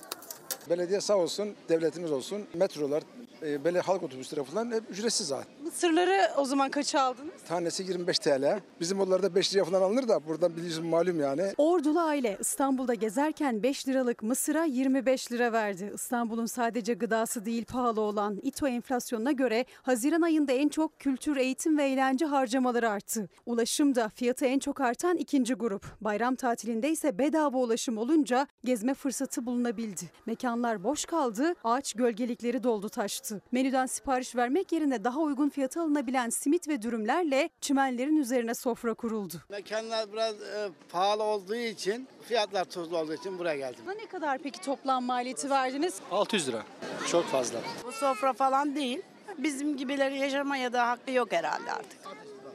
[0.70, 3.02] Belediye sağ olsun, devletimiz olsun, metrolar,
[3.42, 5.52] e, belediye halk otobüsleri falan hep ücretsiz zaten.
[5.68, 7.42] Mısırları o zaman kaça aldınız?
[7.48, 8.60] Tanesi 25 TL.
[8.80, 11.52] Bizim oralarda 5 liraya falan alınır da buradan biliyorsun malum yani.
[11.58, 15.92] Ordulu aile İstanbul'da gezerken 5 liralık mısıra 25 lira verdi.
[15.94, 21.78] İstanbul'un sadece gıdası değil pahalı olan İTO enflasyonuna göre Haziran ayında en çok kültür, eğitim
[21.78, 23.28] ve eğlence harcamaları arttı.
[23.46, 25.86] Ulaşım da fiyatı en çok artan ikinci grup.
[26.00, 30.10] Bayram tatilinde ise bedava ulaşım olunca gezme fırsatı bulunabildi.
[30.26, 33.42] Mekanlar boş kaldı, ağaç gölgelikleri doldu taştı.
[33.52, 39.42] Menüden sipariş vermek yerine daha uygun fiyata alınabilen simit ve dürümlerle çimenlerin üzerine sofra kuruldu.
[39.48, 43.80] Mekanlar biraz e, pahalı olduğu için, fiyatlar tuzlu olduğu için buraya geldim.
[43.98, 46.00] Ne kadar peki toplam maliyeti verdiniz?
[46.10, 46.62] 600 lira.
[47.08, 47.58] Çok fazla.
[47.84, 49.02] Bu sofra falan değil.
[49.38, 51.98] Bizim gibileri yaşamaya da hakkı yok herhalde artık.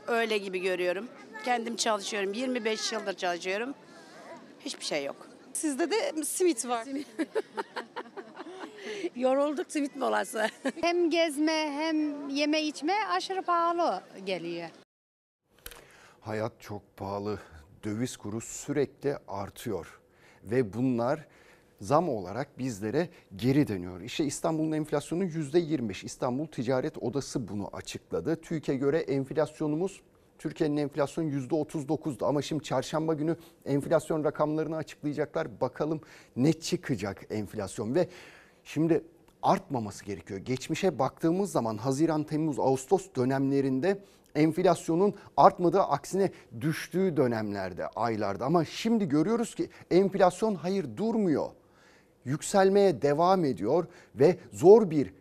[0.07, 1.07] Öyle gibi görüyorum.
[1.45, 2.33] Kendim çalışıyorum.
[2.33, 3.73] 25 yıldır çalışıyorum.
[4.59, 5.27] Hiçbir şey yok.
[5.53, 6.87] Sizde de simit var.
[9.15, 10.47] Yorulduk simit molası.
[10.81, 14.69] Hem gezme hem yeme içme aşırı pahalı geliyor.
[16.21, 17.39] Hayat çok pahalı.
[17.83, 19.99] Döviz kuru sürekli artıyor.
[20.43, 21.27] Ve bunlar
[21.81, 24.01] zam olarak bizlere geri dönüyor.
[24.01, 26.05] İşte İstanbul'un enflasyonu %25.
[26.05, 28.41] İstanbul Ticaret Odası bunu açıkladı.
[28.41, 30.01] TÜİK'e göre enflasyonumuz
[30.39, 35.61] Türkiye'nin enflasyonu %39'du ama şimdi çarşamba günü enflasyon rakamlarını açıklayacaklar.
[35.61, 36.01] Bakalım
[36.35, 38.07] ne çıkacak enflasyon ve
[38.63, 39.03] şimdi
[39.43, 40.39] artmaması gerekiyor.
[40.39, 43.97] Geçmişe baktığımız zaman Haziran, Temmuz, Ağustos dönemlerinde
[44.35, 51.49] enflasyonun artmadığı aksine düştüğü dönemlerde, aylarda ama şimdi görüyoruz ki enflasyon hayır durmuyor.
[52.25, 55.13] Yükselmeye devam ediyor ve zor bir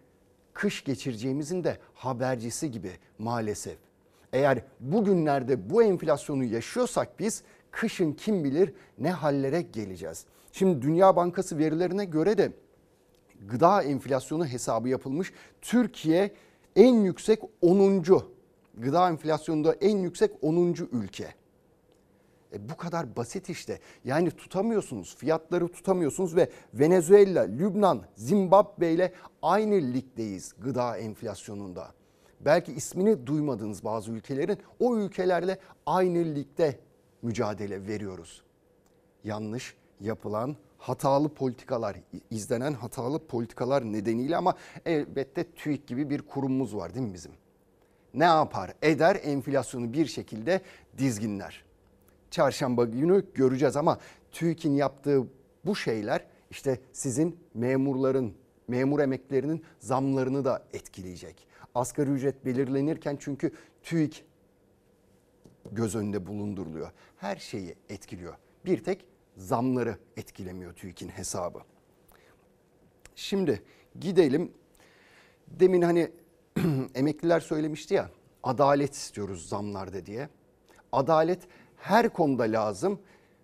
[0.52, 3.76] kış geçireceğimizin de habercisi gibi maalesef.
[4.33, 10.26] Eğer bugünlerde bu enflasyonu yaşıyorsak biz kışın kim bilir ne hallere geleceğiz.
[10.52, 12.52] Şimdi Dünya Bankası verilerine göre de
[13.48, 15.33] gıda enflasyonu hesabı yapılmış.
[15.61, 16.31] Türkiye
[16.76, 18.05] en yüksek 10.
[18.74, 20.74] gıda enflasyonunda en yüksek 10.
[20.92, 21.35] ülke.
[22.52, 23.78] E bu kadar basit işte.
[24.05, 31.92] Yani tutamıyorsunuz, fiyatları tutamıyorsunuz ve Venezuela, Lübnan, Zimbabwe ile aynı ligdeyiz gıda enflasyonunda.
[32.40, 36.78] Belki ismini duymadığınız bazı ülkelerin o ülkelerle aynı ligde
[37.22, 38.42] mücadele veriyoruz.
[39.24, 41.96] Yanlış yapılan hatalı politikalar,
[42.30, 44.54] izlenen hatalı politikalar nedeniyle ama
[44.86, 47.32] elbette TÜİK gibi bir kurumumuz var değil mi bizim?
[48.14, 48.74] Ne yapar?
[48.82, 50.60] Eder enflasyonu bir şekilde
[50.98, 51.64] dizginler.
[52.30, 53.98] Çarşamba günü göreceğiz ama
[54.32, 55.26] TÜİK'in yaptığı
[55.64, 58.34] bu şeyler işte sizin memurların,
[58.68, 61.46] memur emeklerinin zamlarını da etkileyecek.
[61.74, 64.24] Asgari ücret belirlenirken çünkü TÜİK
[65.72, 66.90] göz önünde bulunduruluyor.
[67.16, 68.34] Her şeyi etkiliyor.
[68.64, 71.58] Bir tek zamları etkilemiyor TÜİK'in hesabı.
[73.14, 73.62] Şimdi
[74.00, 74.52] gidelim.
[75.48, 76.10] Demin hani
[76.94, 78.10] emekliler söylemişti ya
[78.42, 80.28] adalet istiyoruz zamlarda diye.
[80.92, 81.40] Adalet
[81.76, 82.98] her konuda lazım.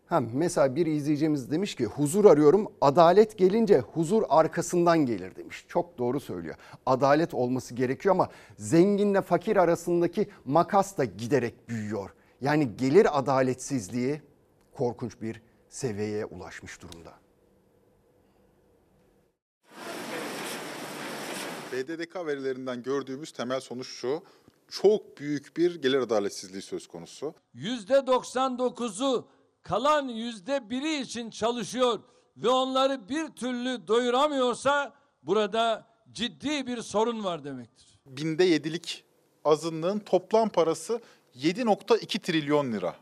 [0.07, 5.64] Ha, mesela bir izleyicimiz demiş ki huzur arıyorum adalet gelince huzur arkasından gelir demiş.
[5.68, 6.55] Çok doğru söylüyor.
[6.87, 12.11] Adalet olması gerekiyor ama zenginle fakir arasındaki makas da giderek büyüyor.
[12.40, 14.22] Yani gelir adaletsizliği
[14.77, 17.15] korkunç bir seviyeye ulaşmış durumda.
[21.73, 24.23] BDDK verilerinden gördüğümüz temel sonuç şu.
[24.69, 27.35] Çok büyük bir gelir adaletsizliği söz konusu.
[27.55, 29.29] %99'u
[29.63, 32.01] kalan %1'i için çalışıyor
[32.37, 37.99] ve onları bir türlü doyuramıyorsa burada ciddi bir sorun var demektir.
[38.07, 39.05] Binde yedilik
[39.45, 41.01] azınlığın toplam parası
[41.37, 42.97] 7.2 trilyon lira.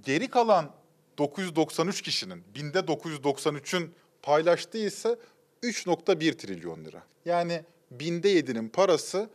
[0.00, 0.70] Geri kalan
[1.18, 5.18] 993 kişinin binde 993'ün paylaştığı ise
[5.62, 7.02] 3.1 trilyon lira.
[7.24, 9.30] Yani binde 7'nin parası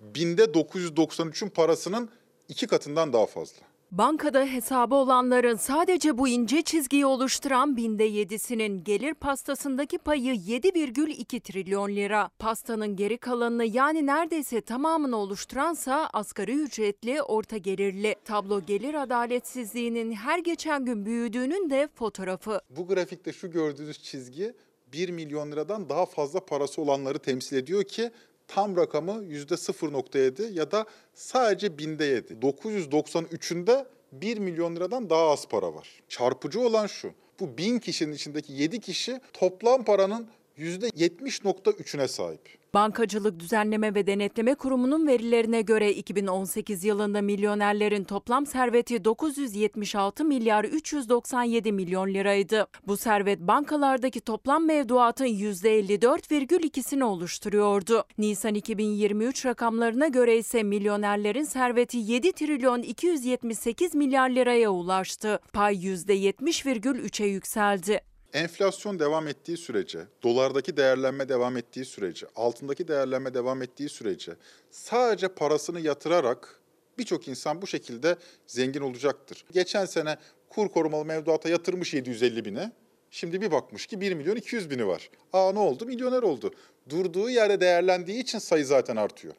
[0.00, 2.10] binde 993'ün parasının
[2.48, 3.73] iki katından daha fazla.
[3.98, 11.88] Bankada hesabı olanların sadece bu ince çizgiyi oluşturan binde yedisinin gelir pastasındaki payı 7,2 trilyon
[11.88, 12.30] lira.
[12.38, 18.16] Pastanın geri kalanını yani neredeyse tamamını oluşturansa asgari ücretli orta gelirli.
[18.24, 22.60] Tablo gelir adaletsizliğinin her geçen gün büyüdüğünün de fotoğrafı.
[22.70, 24.54] Bu grafikte şu gördüğünüz çizgi
[24.92, 28.10] 1 milyon liradan daha fazla parası olanları temsil ediyor ki
[28.48, 32.34] tam rakamı %0.7 ya da sadece binde 7.
[32.34, 36.02] 993'ünde 1 milyon liradan daha az para var.
[36.08, 37.12] Çarpıcı olan şu.
[37.40, 42.64] Bu 1000 kişinin içindeki 7 kişi toplam paranın %70.3'üne sahip.
[42.74, 51.72] Bankacılık Düzenleme ve Denetleme Kurumu'nun verilerine göre 2018 yılında milyonerlerin toplam serveti 976 milyar 397
[51.72, 52.66] milyon liraydı.
[52.86, 58.04] Bu servet bankalardaki toplam mevduatın %54,2'sini oluşturuyordu.
[58.18, 65.40] Nisan 2023 rakamlarına göre ise milyonerlerin serveti 7 trilyon 278 milyar liraya ulaştı.
[65.52, 68.13] Pay %70,3'e yükseldi.
[68.34, 74.32] Enflasyon devam ettiği sürece, dolardaki değerlenme devam ettiği sürece, altındaki değerlenme devam ettiği sürece
[74.70, 76.60] sadece parasını yatırarak
[76.98, 78.16] birçok insan bu şekilde
[78.46, 79.44] zengin olacaktır.
[79.52, 80.16] Geçen sene
[80.48, 82.72] kur korumalı mevduata yatırmış 750 bine.
[83.10, 85.10] Şimdi bir bakmış ki 1 milyon 200 bini var.
[85.32, 85.86] Aa ne oldu?
[85.86, 86.54] Milyoner oldu.
[86.88, 89.34] Durduğu yerde değerlendiği için sayı zaten artıyor.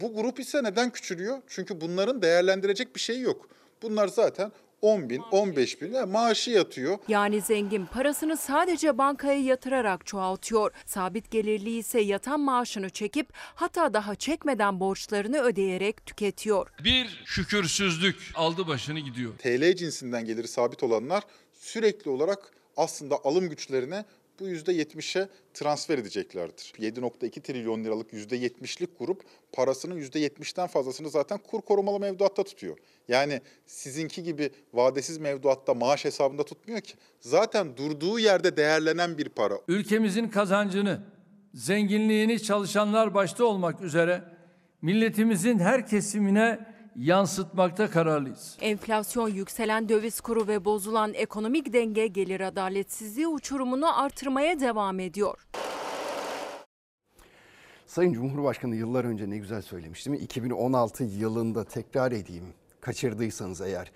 [0.00, 1.42] Bu grup ise neden küçülüyor?
[1.46, 3.48] Çünkü bunların değerlendirecek bir şeyi yok.
[3.82, 6.98] Bunlar zaten 10 bin, 15 bin yani maaşı yatıyor.
[7.08, 10.70] Yani zengin parasını sadece bankaya yatırarak çoğaltıyor.
[10.86, 16.70] Sabit gelirli ise yatan maaşını çekip hatta daha çekmeden borçlarını ödeyerek tüketiyor.
[16.84, 19.32] Bir şükürsüzlük aldı başını gidiyor.
[19.38, 24.04] TL cinsinden geliri sabit olanlar sürekli olarak aslında alım güçlerine
[24.40, 26.72] bu %70'e transfer edeceklerdir.
[26.78, 29.22] 7.2 trilyon liralık %70'lik grup
[29.52, 32.76] parasının %70'ten fazlasını zaten kur korumalı mevduatta tutuyor.
[33.08, 36.94] Yani sizinki gibi vadesiz mevduatta maaş hesabında tutmuyor ki.
[37.20, 39.54] Zaten durduğu yerde değerlenen bir para.
[39.68, 41.00] Ülkemizin kazancını,
[41.54, 44.24] zenginliğini çalışanlar başta olmak üzere
[44.82, 48.56] milletimizin her kesimine yansıtmakta kararlıyız.
[48.60, 55.48] Enflasyon, yükselen döviz kuru ve bozulan ekonomik denge gelir adaletsizliği uçurumunu artırmaya devam ediyor.
[57.86, 60.18] Sayın Cumhurbaşkanı yıllar önce ne güzel söylemişti mi?
[60.18, 62.44] 2016 yılında tekrar edeyim
[62.80, 63.92] kaçırdıysanız eğer.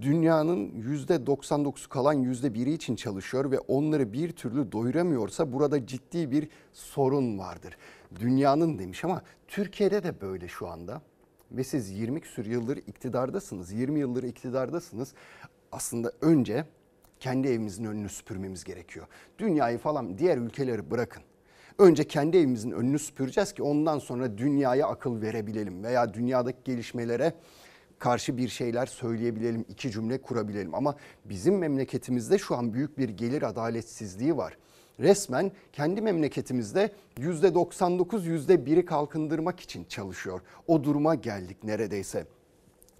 [0.00, 7.38] Dünyanın %99'u kalan %1'i için çalışıyor ve onları bir türlü doyuramıyorsa burada ciddi bir sorun
[7.38, 7.76] vardır.
[8.20, 11.02] Dünyanın demiş ama Türkiye'de de böyle şu anda
[11.52, 15.14] ve siz 20 küsur yıldır iktidardasınız, 20 yıldır iktidardasınız.
[15.72, 16.64] Aslında önce
[17.20, 19.06] kendi evimizin önünü süpürmemiz gerekiyor.
[19.38, 21.22] Dünyayı falan diğer ülkeleri bırakın.
[21.78, 27.34] Önce kendi evimizin önünü süpüreceğiz ki ondan sonra dünyaya akıl verebilelim veya dünyadaki gelişmelere
[27.98, 30.74] karşı bir şeyler söyleyebilelim, iki cümle kurabilelim.
[30.74, 34.56] Ama bizim memleketimizde şu an büyük bir gelir adaletsizliği var.
[35.00, 40.40] Resmen kendi memleketimizde %99 %1'i kalkındırmak için çalışıyor.
[40.66, 42.26] O duruma geldik neredeyse.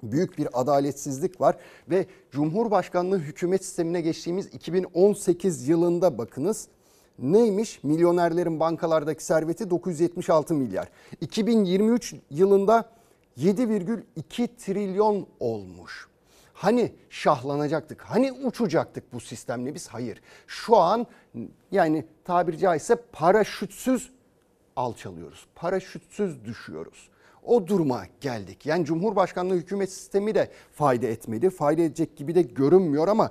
[0.02, 1.56] büyük bir adaletsizlik var
[1.90, 6.68] ve Cumhurbaşkanlığı hükümet sistemine geçtiğimiz 2018 yılında bakınız
[7.18, 7.84] neymiş?
[7.84, 10.88] Milyonerlerin bankalardaki serveti 976 milyar.
[11.20, 12.90] 2023 yılında
[13.38, 16.09] 7,2 trilyon olmuş.
[16.60, 19.88] Hani şahlanacaktık, hani uçacaktık bu sistemle biz?
[19.88, 20.20] Hayır.
[20.46, 21.06] Şu an
[21.70, 24.10] yani tabiri caizse paraşütsüz
[24.76, 25.46] alçalıyoruz.
[25.54, 27.08] Paraşütsüz düşüyoruz.
[27.42, 28.66] O duruma geldik.
[28.66, 31.50] Yani Cumhurbaşkanlığı hükümet sistemi de fayda etmedi.
[31.50, 33.30] Fayda edecek gibi de görünmüyor ama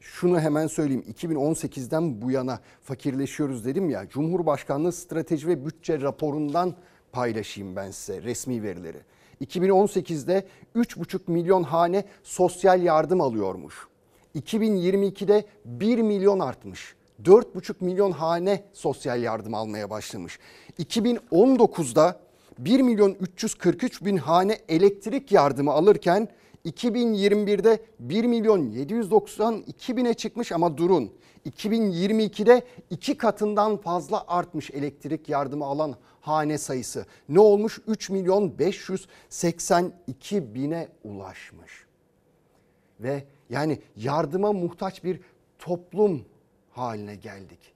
[0.00, 1.04] şunu hemen söyleyeyim.
[1.12, 4.08] 2018'den bu yana fakirleşiyoruz dedim ya.
[4.08, 6.74] Cumhurbaşkanlığı strateji ve bütçe raporundan
[7.12, 8.98] paylaşayım ben size resmi verileri.
[9.44, 13.88] 2018'de 3,5 milyon hane sosyal yardım alıyormuş.
[14.36, 16.94] 2022'de 1 milyon artmış.
[17.24, 20.38] 4,5 milyon hane sosyal yardım almaya başlamış.
[20.78, 22.20] 2019'da
[22.58, 26.28] 1 milyon 343 bin hane elektrik yardımı alırken
[26.66, 31.12] 2021'de 1 milyon 792 bine çıkmış ama durun.
[31.48, 37.06] 2022'de iki katından fazla artmış elektrik yardımı alan hane sayısı.
[37.28, 37.80] Ne olmuş?
[37.86, 41.86] 3 milyon 582 bine ulaşmış.
[43.00, 45.20] Ve yani yardıma muhtaç bir
[45.58, 46.24] toplum
[46.70, 47.74] haline geldik.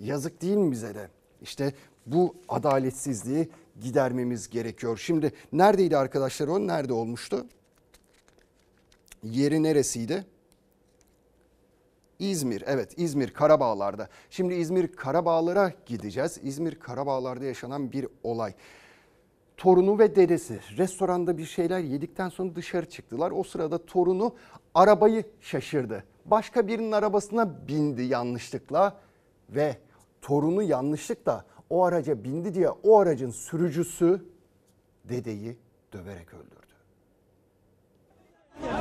[0.00, 1.08] Yazık değil mi bize de?
[1.42, 1.72] İşte
[2.06, 3.48] bu adaletsizliği
[3.80, 4.98] gidermemiz gerekiyor.
[4.98, 6.66] Şimdi neredeydi arkadaşlar o?
[6.66, 7.46] Nerede olmuştu?
[9.22, 10.24] Yeri neresiydi?
[12.18, 14.08] İzmir, evet İzmir Karabağlar'da.
[14.30, 16.38] Şimdi İzmir Karabağlar'a gideceğiz.
[16.42, 18.54] İzmir Karabağlar'da yaşanan bir olay.
[19.56, 23.30] Torunu ve dedesi restoranda bir şeyler yedikten sonra dışarı çıktılar.
[23.30, 24.34] O sırada torunu
[24.74, 26.04] arabayı şaşırdı.
[26.24, 29.00] Başka birinin arabasına bindi yanlışlıkla
[29.50, 29.76] ve
[30.22, 34.24] torunu yanlışlıkla o araca bindi diye o aracın sürücüsü
[35.04, 35.58] dedeyi
[35.92, 36.72] döverek öldürdü.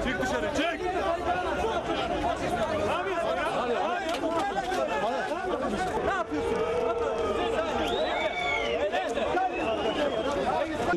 [0.03, 0.81] Çık dışarı çık.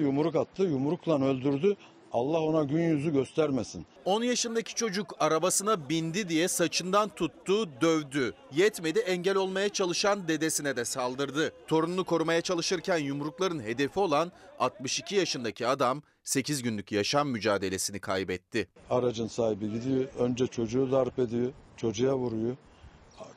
[0.00, 1.76] Yumruk attı, yumrukla öldürdü.
[2.12, 3.86] Allah ona gün yüzü göstermesin.
[4.04, 8.32] 10 yaşındaki çocuk arabasına bindi diye saçından tuttu, dövdü.
[8.52, 11.52] Yetmedi engel olmaya çalışan dedesine de saldırdı.
[11.66, 18.68] Torununu korumaya çalışırken yumrukların hedefi olan 62 yaşındaki adam 8 günlük yaşam mücadelesini kaybetti.
[18.90, 22.56] Aracın sahibi gidiyor, önce çocuğu darp ediyor, çocuğa vuruyor.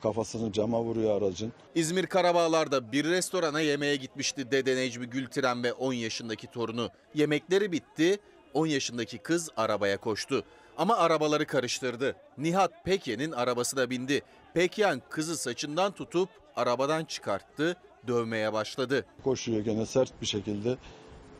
[0.02, 1.54] Kafasını cama vuruyor aracın.
[1.76, 6.90] İzmir Karabağlar'da bir restorana yemeğe gitmişti Dede Necmi Gültiren ve 10 yaşındaki torunu.
[7.14, 8.20] Yemekleri bitti,
[8.54, 10.44] 10 yaşındaki kız arabaya koştu.
[10.78, 12.16] Ama arabaları karıştırdı.
[12.38, 14.22] Nihat Pekyen'in arabasına bindi.
[14.54, 19.06] Pekyen kızı saçından tutup arabadan çıkarttı, dövmeye başladı.
[19.24, 20.78] Koşuyor gene sert bir şekilde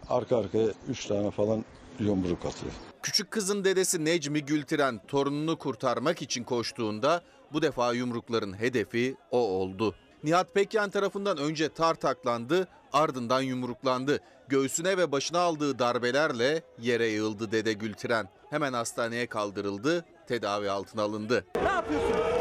[0.10, 1.65] arka arkaya 3 tane falan
[2.00, 2.72] yumruk atıyor.
[3.04, 7.22] Küçük kızın dedesi Necmi Gültiren torununu kurtarmak için koştuğunda
[7.53, 9.95] bu defa yumrukların hedefi o oldu.
[10.23, 14.19] Nihat Pekyan tarafından önce tartaklandı, ardından yumruklandı.
[14.47, 18.29] Göğsüne ve başına aldığı darbelerle yere yığıldı dede Gültiren.
[18.49, 21.45] Hemen hastaneye kaldırıldı, tedavi altına alındı.
[21.55, 22.38] Ne yapıyorsun?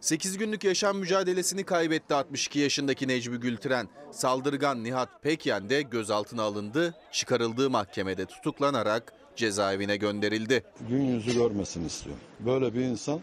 [0.00, 3.88] 8 günlük yaşam mücadelesini kaybetti 62 yaşındaki Necmi Gültiren.
[4.10, 10.64] Saldırgan Nihat Pekyen de gözaltına alındı, çıkarıldığı mahkemede tutuklanarak cezaevine gönderildi.
[10.88, 12.22] Gün yüzü görmesin istiyorum.
[12.40, 13.20] Böyle bir insan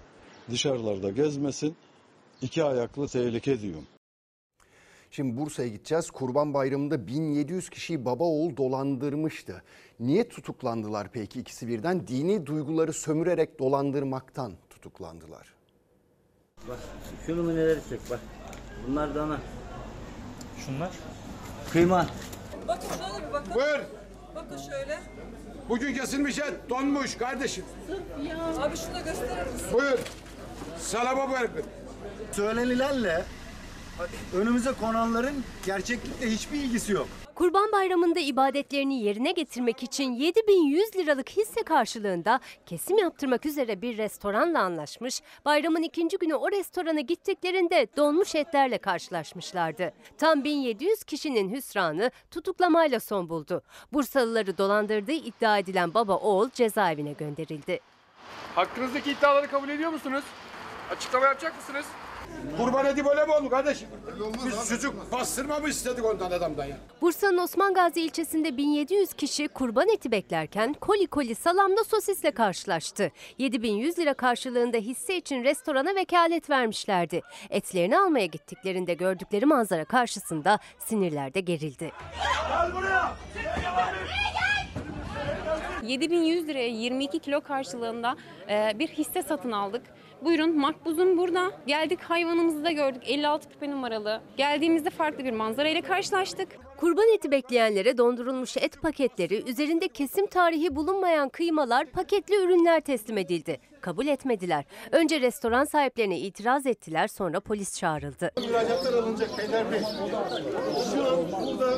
[0.49, 1.75] dışarılarda gezmesin,
[2.41, 3.83] iki ayaklı tehlike diyorum.
[5.11, 6.11] Şimdi Bursa'ya gideceğiz.
[6.11, 9.63] Kurban Bayramı'nda 1700 kişiyi baba oğul dolandırmıştı.
[9.99, 12.07] Niye tutuklandılar peki ikisi birden?
[12.07, 15.53] Dini duyguları sömürerek dolandırmaktan tutuklandılar.
[16.67, 16.79] Bak
[17.25, 18.19] şu numuneleri çek bak.
[18.87, 19.39] Bunlar dana.
[20.65, 20.91] Şunlar?
[21.71, 22.07] Kıyma.
[22.67, 23.55] Bakın şöyle bir bakın.
[23.55, 23.79] Buyur.
[24.35, 24.99] Bakın şöyle.
[25.69, 27.65] Bugün kesilmiş et donmuş kardeşim.
[28.57, 29.67] Abi şunu da gösterir misin?
[29.73, 29.99] Buyur.
[30.79, 31.63] Salama bırakın.
[32.31, 33.23] Söylenilenle
[34.35, 37.07] önümüze konanların gerçeklikle hiçbir ilgisi yok.
[37.35, 44.59] Kurban Bayramı'nda ibadetlerini yerine getirmek için 7100 liralık hisse karşılığında kesim yaptırmak üzere bir restoranla
[44.61, 45.21] anlaşmış.
[45.45, 49.93] Bayramın ikinci günü o restorana gittiklerinde donmuş etlerle karşılaşmışlardı.
[50.17, 53.61] Tam 1700 kişinin hüsranı tutuklamayla son buldu.
[53.93, 57.79] Bursalıları dolandırdığı iddia edilen baba oğul cezaevine gönderildi.
[58.55, 60.23] Hakkınızdaki iddiaları kabul ediyor musunuz?
[60.91, 61.85] Açıklama yapacak mısınız?
[62.57, 63.87] Kurban edip öyle mi oldu kardeşim?
[64.45, 66.77] Biz sucuk bastırma mı istedik ondan adamdan ya?
[67.01, 73.11] Bursa'nın Osman Gazi ilçesinde 1700 kişi kurban eti beklerken koli koli salamla sosisle karşılaştı.
[73.37, 77.21] 7100 lira karşılığında hisse için restorana vekalet vermişlerdi.
[77.49, 81.91] Etlerini almaya gittiklerinde gördükleri manzara karşısında sinirler de gerildi.
[85.83, 88.15] 7100 liraya 22 kilo karşılığında
[88.49, 89.81] e, bir hisse satın aldık.
[90.25, 91.51] Buyurun makbuzum burada.
[91.67, 94.21] Geldik hayvanımızı da gördük 56 küpe numaralı.
[94.37, 96.47] Geldiğimizde farklı bir manzara ile karşılaştık.
[96.77, 103.59] Kurban eti bekleyenlere dondurulmuş et paketleri, üzerinde kesim tarihi bulunmayan kıymalar, paketli ürünler teslim edildi.
[103.85, 104.65] Kabul etmediler.
[104.91, 108.31] Önce restoran sahiplerine itiraz ettiler, sonra polis çağrıldı.
[108.37, 109.79] İhracatlar alınacak Peyder Bey.
[110.93, 111.17] Şu an
[111.47, 111.73] burada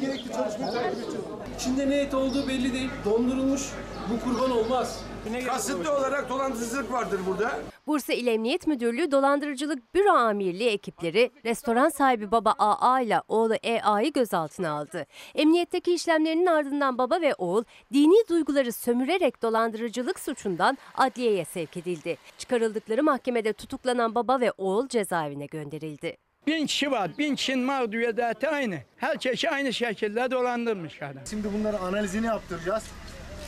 [0.00, 1.24] gerekli çalışmayı takip edeceğiz.
[1.56, 2.90] İçinde ne et olduğu belli değil.
[3.04, 3.62] Dondurulmuş.
[4.10, 5.04] Bu kurban olmaz.
[5.46, 7.50] Kasıtlı olarak dolandırıcılık vardır burada.
[7.86, 14.12] Bursa İl Emniyet Müdürlüğü Dolandırıcılık Büro Amirliği ekipleri restoran sahibi baba AA ile oğlu EA'yı
[14.12, 15.06] gözaltına aldı.
[15.34, 22.16] Emniyetteki işlemlerinin ardından baba ve oğul dini duyguları sömürerek dolandırıcılık suçundan adliyeye sevk edildi.
[22.38, 26.16] Çıkarıldıkları mahkemede tutuklanan baba ve oğul cezaevine gönderildi.
[26.46, 27.10] Bin kişi var.
[27.18, 28.78] Bin kişinin mağduriyeti aynı.
[28.96, 31.26] Herkesi aynı şekilde dolandırmış adam.
[31.30, 32.84] Şimdi bunları analizini yaptıracağız.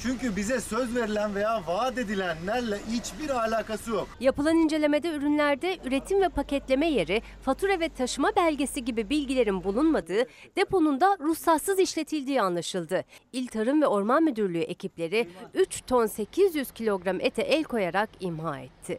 [0.06, 4.08] Çünkü bize söz verilen veya vaat edilenlerle hiçbir alakası yok.
[4.20, 10.24] Yapılan incelemede ürünlerde üretim ve paketleme yeri, fatura ve taşıma belgesi gibi bilgilerin bulunmadığı,
[10.56, 13.04] deponun da ruhsatsız işletildiği anlaşıldı.
[13.32, 18.98] İl Tarım ve Orman Müdürlüğü ekipleri 3 ton 800 kilogram ete el koyarak imha etti.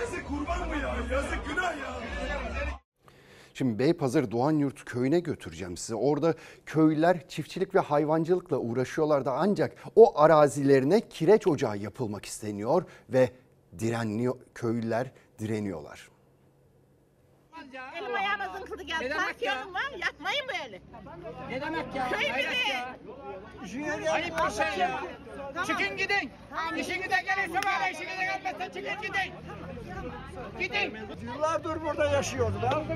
[0.00, 0.96] Yazık kurban mı ya?
[1.12, 1.93] Yazık günah ya.
[3.54, 5.94] Şimdi Beypazarı Doğanyurt köyüne götüreceğim sizi.
[5.94, 6.34] Orada
[6.66, 13.30] köylüler çiftçilik ve hayvancılıkla uğraşıyorlardı ancak o arazilerine kireç ocağı yapılmak isteniyor ve
[13.78, 16.13] direnliyor köylüler direniyorlar.
[17.74, 19.14] Elim ayağıma zınkıldı geldi.
[19.16, 19.92] Tansiyonum var.
[19.98, 20.80] Yakmayın böyle.
[21.50, 22.08] Ne demek ya?
[22.08, 22.70] Köy Hayret biri.
[22.70, 24.12] ya.
[24.12, 25.00] Ayıp bir şey ya.
[25.66, 26.30] Çıkın gidin.
[26.76, 29.34] İşinize gelirse böyle işinize gelmezse çıkın gidin.
[30.58, 30.98] Gidin.
[31.34, 32.86] Yıllardır burada yaşıyordu.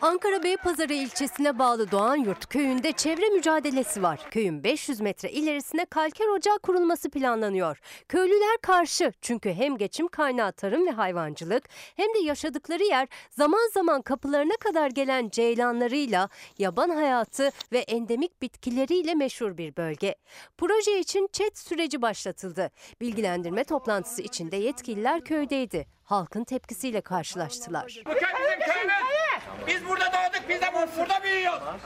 [0.00, 4.20] Ankara Beypazarı ilçesine bağlı Doğanyurt köyünde çevre mücadelesi var.
[4.30, 7.80] Köyün 500 metre ilerisine kalker ocağı kurulması planlanıyor.
[8.08, 11.64] Köylüler karşı çünkü hem geçim kaynağı tarım ve hayvancılık
[11.96, 16.28] hem de yaşadıkları yer zaman zaman kapılarına kadar gelen ceylanlarıyla,
[16.58, 20.14] yaban hayatı ve endemik bitkileriyle meşhur bir bölge.
[20.58, 22.70] Proje için çet süreci başlatıldı.
[23.00, 25.86] Bilgilendirme toplantısı içinde yetkililer köydeydi.
[26.04, 28.02] Halkın tepkisiyle karşılaştılar.
[28.06, 28.94] Bu köy bizim köyümüz.
[29.66, 30.48] Biz burada doğduk.
[30.48, 31.80] Biz de bu- burada büyüyoruz.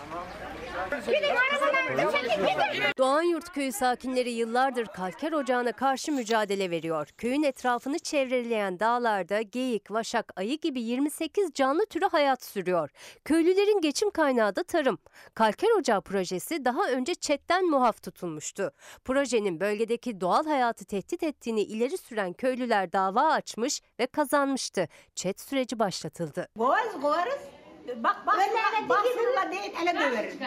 [1.07, 2.83] Gidin arabadan çekin gidin.
[2.99, 7.09] Doğanyurt köyü sakinleri yıllardır kalker ocağına karşı mücadele veriyor.
[7.19, 12.91] Köyün etrafını çevreleyen dağlarda geyik, vaşak, ayı gibi 28 canlı türü hayat sürüyor.
[13.25, 14.99] Köylülerin geçim kaynağı da tarım.
[15.35, 18.73] Kalker ocağı projesi daha önce çetten muhaf tutulmuştu.
[19.05, 24.89] Projenin bölgedeki doğal hayatı tehdit ettiğini ileri süren köylüler dava açmış ve kazanmıştı.
[25.15, 26.49] Çet süreci başlatıldı.
[26.57, 27.58] Boğaz kovarız.
[27.97, 30.39] Bak bak bak basınla değil ele döverim.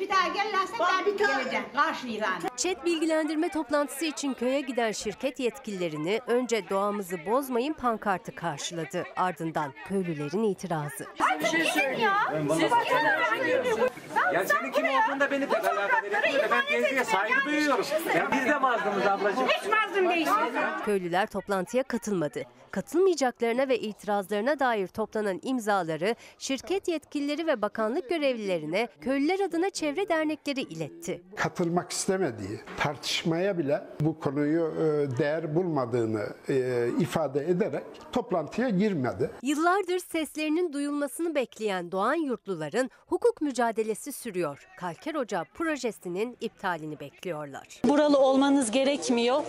[0.00, 1.64] Bir daha gelirse ben bir geleceğim.
[1.74, 2.32] Karşı ilan.
[2.56, 9.04] Çet bilgilendirme toplantısı için köye giden şirket yetkililerini önce doğamızı bozmayın pankartı karşıladı.
[9.16, 11.06] Ardından köylülerin itirazı.
[11.40, 12.10] Bir şey söyleyeyim.
[12.58, 12.70] Siz
[14.34, 16.48] Ya senin kim olduğunda beni pek alakadar etmiyor.
[16.50, 17.84] Ben teyzeye saygı duyuyorum.
[18.16, 19.46] Ya biz de mazlumuz ablacığım.
[19.48, 20.52] Hiç mazlum değilsiniz.
[20.84, 22.42] Köylüler toplantıya katılmadı.
[22.70, 30.60] Katılmayacaklarına ve itirazlarına dair toplanan imzaları şirket yetkilileri ve bakanlık görevlilerine köylüler adına çevre dernekleri
[30.60, 31.22] iletti.
[31.36, 39.30] katılmak istemediği, tartışmaya bile bu konuyu e, değer bulmadığını e, ifade ederek toplantıya girmedi.
[39.42, 44.66] Yıllardır seslerinin duyulmasını bekleyen Doğan yurtluların hukuk mücadelesi sürüyor.
[44.76, 47.80] Kalker Ocağı projesinin iptalini bekliyorlar.
[47.84, 49.42] Buralı olmanız gerekmiyor.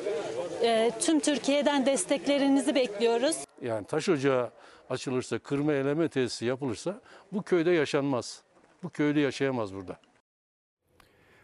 [0.64, 3.36] Ee, tüm Türkiye'den desteklerinizi bekliyoruz.
[3.62, 4.50] Yani taş ocağı
[4.90, 7.02] açılırsa, kırma eleme tesisi yapılırsa
[7.32, 8.42] bu köyde yaşanmaz.
[8.84, 10.00] Bu köylü yaşayamaz burada.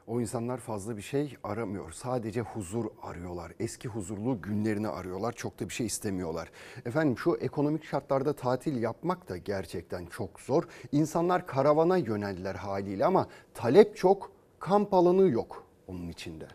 [0.08, 1.92] O insanlar fazla bir şey aramıyor.
[1.92, 3.52] Sadece huzur arıyorlar.
[3.60, 5.32] Eski huzurlu günlerini arıyorlar.
[5.32, 6.52] Çok da bir şey istemiyorlar.
[6.86, 10.64] Efendim şu ekonomik şartlarda tatil yapmak da gerçekten çok zor.
[10.92, 16.48] İnsanlar karavana yöneldiler haliyle ama talep çok, kamp alanı yok onun içinde.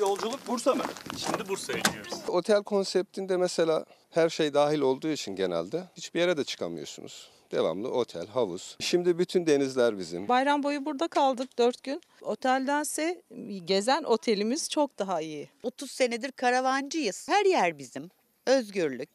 [0.00, 0.84] Yolculuk Bursa mı?
[1.16, 2.14] Şimdi Bursa'ya gidiyoruz.
[2.28, 7.30] Otel konseptinde mesela her şey dahil olduğu için genelde hiçbir yere de çıkamıyorsunuz.
[7.52, 8.76] Devamlı otel, havuz.
[8.80, 10.28] Şimdi bütün denizler bizim.
[10.28, 12.00] Bayram boyu burada kaldık 4 gün.
[12.22, 13.22] Oteldense
[13.64, 15.48] gezen otelimiz çok daha iyi.
[15.62, 17.28] 30 senedir karavancıyız.
[17.28, 18.10] Her yer bizim.
[18.46, 19.08] özgürlük.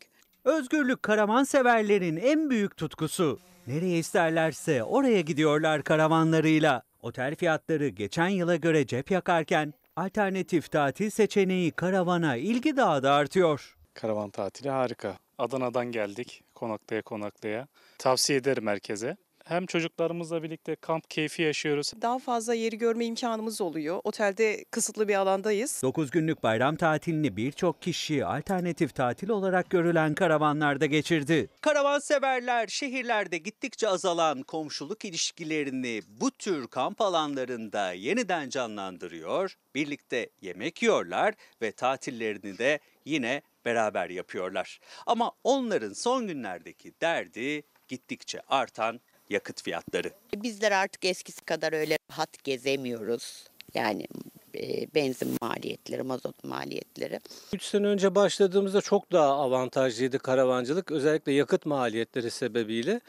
[0.45, 3.39] Özgürlük karavanseverlerin en büyük tutkusu.
[3.67, 6.81] Nereye isterlerse oraya gidiyorlar karavanlarıyla.
[7.01, 13.77] Otel fiyatları geçen yıla göre cep yakarken alternatif tatil seçeneği karavana ilgi daha da artıyor.
[13.93, 15.17] Karavan tatili harika.
[15.37, 17.67] Adana'dan geldik konaklaya konaklaya.
[17.97, 19.17] Tavsiye ederim herkese.
[19.45, 21.93] Hem çocuklarımızla birlikte kamp keyfi yaşıyoruz.
[22.01, 24.01] Daha fazla yeri görme imkanımız oluyor.
[24.03, 25.81] Otelde kısıtlı bir alandayız.
[25.83, 31.49] 9 günlük bayram tatilini birçok kişi alternatif tatil olarak görülen karavanlarda geçirdi.
[31.61, 41.33] Karavanseverler şehirlerde gittikçe azalan komşuluk ilişkilerini bu tür kamp alanlarında yeniden canlandırıyor, birlikte yemek yiyorlar
[41.61, 44.79] ve tatillerini de yine beraber yapıyorlar.
[45.05, 48.99] Ama onların son günlerdeki derdi gittikçe artan
[49.29, 50.11] yakıt fiyatları.
[50.35, 53.47] Bizler artık eskisi kadar öyle rahat gezemiyoruz.
[53.73, 54.07] Yani
[54.55, 57.19] e, benzin maliyetleri, mazot maliyetleri.
[57.53, 60.91] 3 sene önce başladığımızda çok daha avantajlıydı karavancılık.
[60.91, 63.01] Özellikle yakıt maliyetleri sebebiyle.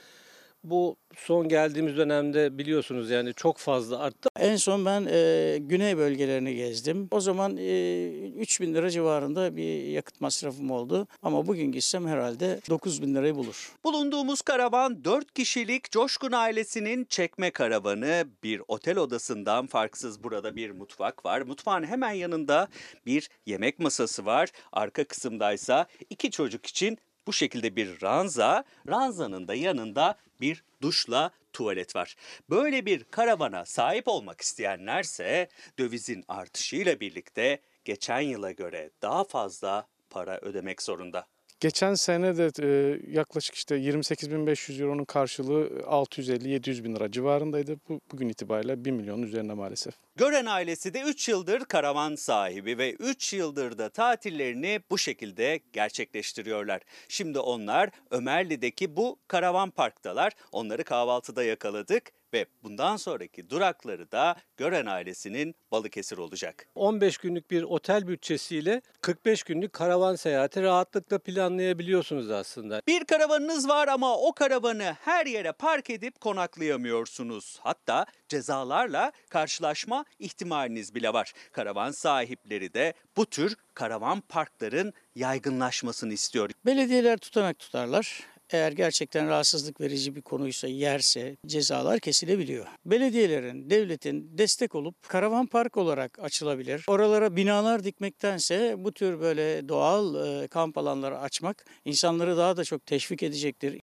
[0.65, 4.28] Bu son geldiğimiz dönemde biliyorsunuz yani çok fazla arttı.
[4.39, 7.09] En son ben e, güney bölgelerini gezdim.
[7.11, 11.07] O zaman e, 3 bin lira civarında bir yakıt masrafım oldu.
[11.23, 13.73] Ama bugün gitsem herhalde 9 bin lirayı bulur.
[13.85, 18.25] Bulunduğumuz karavan 4 kişilik Coşkun ailesinin çekme karavanı.
[18.43, 21.41] Bir otel odasından farksız burada bir mutfak var.
[21.41, 22.69] Mutfağın hemen yanında
[23.07, 24.49] bir yemek masası var.
[24.73, 31.97] Arka kısımdaysa iki çocuk için bu şekilde bir ranza, ranzanın da yanında bir duşla tuvalet
[31.97, 32.17] var.
[32.51, 40.39] Böyle bir karavana sahip olmak isteyenlerse dövizin artışıyla birlikte geçen yıla göre daha fazla para
[40.39, 41.27] ödemek zorunda.
[41.61, 47.77] Geçen sene de e, yaklaşık işte 28.500 euronun karşılığı 650-700 bin lira civarındaydı.
[47.89, 49.95] Bu, bugün itibariyle 1 milyonun üzerinde maalesef.
[50.17, 56.83] Gören ailesi de 3 yıldır karavan sahibi ve 3 yıldır da tatillerini bu şekilde gerçekleştiriyorlar.
[57.09, 60.33] Şimdi onlar Ömerli'deki bu karavan parktalar.
[60.53, 66.69] Onları kahvaltıda yakaladık ve bundan sonraki durakları da Gören ailesinin Balıkesir olacak.
[66.75, 72.83] 15 günlük bir otel bütçesiyle 45 günlük karavan seyahati rahatlıkla planlayabiliyorsunuz aslında.
[72.87, 77.59] Bir karavanınız var ama o karavanı her yere park edip konaklayamıyorsunuz.
[77.63, 81.33] Hatta cezalarla karşılaşma ihtimaliniz bile var.
[81.53, 86.51] Karavan sahipleri de bu tür karavan parkların yaygınlaşmasını istiyor.
[86.67, 88.25] Belediyeler tutanak tutarlar.
[88.51, 92.67] Eğer gerçekten rahatsızlık verici bir konuysa, yerse cezalar kesilebiliyor.
[92.87, 96.85] Belediyelerin, devletin destek olup karavan park olarak açılabilir.
[96.89, 102.87] Oralara binalar dikmektense bu tür böyle doğal e, kamp alanları açmak insanları daha da çok
[102.87, 103.81] teşvik edecektir.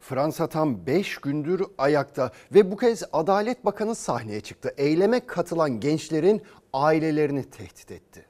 [0.00, 4.74] Fransa tam 5 gündür ayakta ve bu kez Adalet Bakanı sahneye çıktı.
[4.76, 6.42] Eyleme katılan gençlerin
[6.72, 8.26] ailelerini tehdit etti.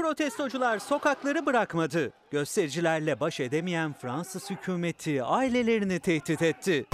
[0.00, 2.12] Protestocular sokakları bırakmadı.
[2.30, 6.86] Göstericilerle baş edemeyen Fransız hükümeti ailelerini tehdit etti.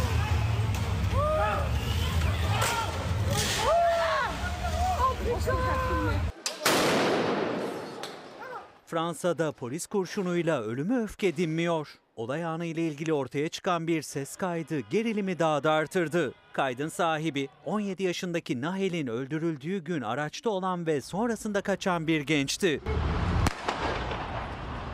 [8.86, 11.98] Fransa'da polis kurşunuyla ölümü öfke dinmiyor.
[12.16, 16.34] Olay anı ile ilgili ortaya çıkan bir ses kaydı gerilimi daha da artırdı.
[16.52, 22.80] Kaydın sahibi 17 yaşındaki Nahel'in öldürüldüğü gün araçta olan ve sonrasında kaçan bir gençti.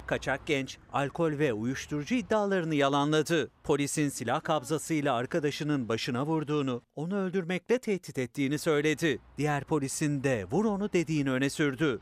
[0.07, 3.51] Kaçak genç alkol ve uyuşturucu iddialarını yalanladı.
[3.65, 9.19] Polisin silah kabzasıyla arkadaşının başına vurduğunu, onu öldürmekle tehdit ettiğini söyledi.
[9.39, 12.01] Diğer polisin de vur onu dediğini öne sürdü.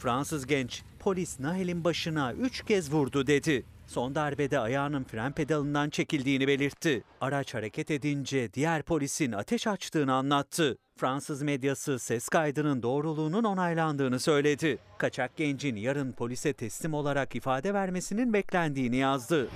[0.00, 3.64] Fransız genç, polis Nahel'in başına üç kez vurdu dedi.
[3.86, 7.02] Son darbede ayağının fren pedalından çekildiğini belirtti.
[7.20, 10.78] Araç hareket edince diğer polisin ateş açtığını anlattı.
[10.96, 14.78] Fransız medyası ses kaydının doğruluğunun onaylandığını söyledi.
[14.98, 19.48] Kaçak gencin yarın polise teslim olarak ifade vermesinin beklendiğini yazdı.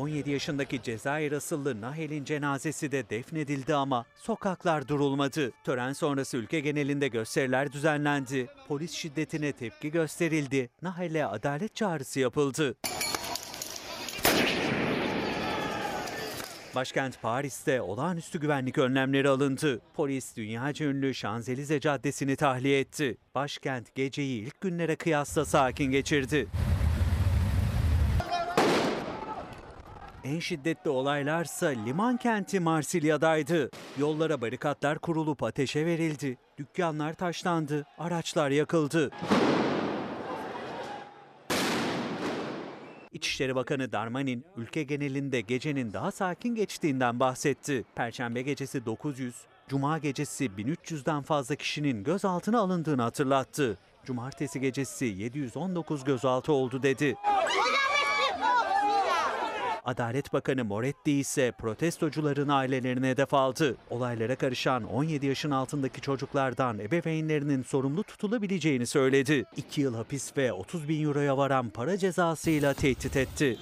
[0.00, 5.52] 17 yaşındaki Cezayir asıllı Nahel'in cenazesi de defnedildi ama sokaklar durulmadı.
[5.64, 8.46] Tören sonrası ülke genelinde gösteriler düzenlendi.
[8.68, 10.70] Polis şiddetine tepki gösterildi.
[10.82, 12.74] Nahel'e adalet çağrısı yapıldı.
[16.74, 19.80] Başkent Paris'te olağanüstü güvenlik önlemleri alındı.
[19.94, 23.16] Polis dünyaca ünlü Şanzelize Caddesi'ni tahliye etti.
[23.34, 26.48] Başkent geceyi ilk günlere kıyasla sakin geçirdi.
[30.24, 33.70] En şiddetli olaylarsa liman kenti Marsilya'daydı.
[33.98, 36.38] Yollara barikatlar kurulup ateşe verildi.
[36.58, 39.10] Dükkanlar taşlandı, araçlar yakıldı.
[43.12, 47.84] İçişleri Bakanı Darmanin ülke genelinde gecenin daha sakin geçtiğinden bahsetti.
[47.94, 49.34] Perşembe gecesi 900,
[49.68, 53.78] Cuma gecesi 1300'den fazla kişinin gözaltına alındığını hatırlattı.
[54.04, 57.16] Cumartesi gecesi 719 gözaltı oldu dedi.
[59.90, 63.76] Adalet Bakanı Moretti ise protestocuların ailelerine hedef aldı.
[63.90, 69.44] Olaylara karışan 17 yaşın altındaki çocuklardan ebeveynlerinin sorumlu tutulabileceğini söyledi.
[69.56, 73.58] 2 yıl hapis ve 30 bin euroya varan para cezasıyla tehdit etti.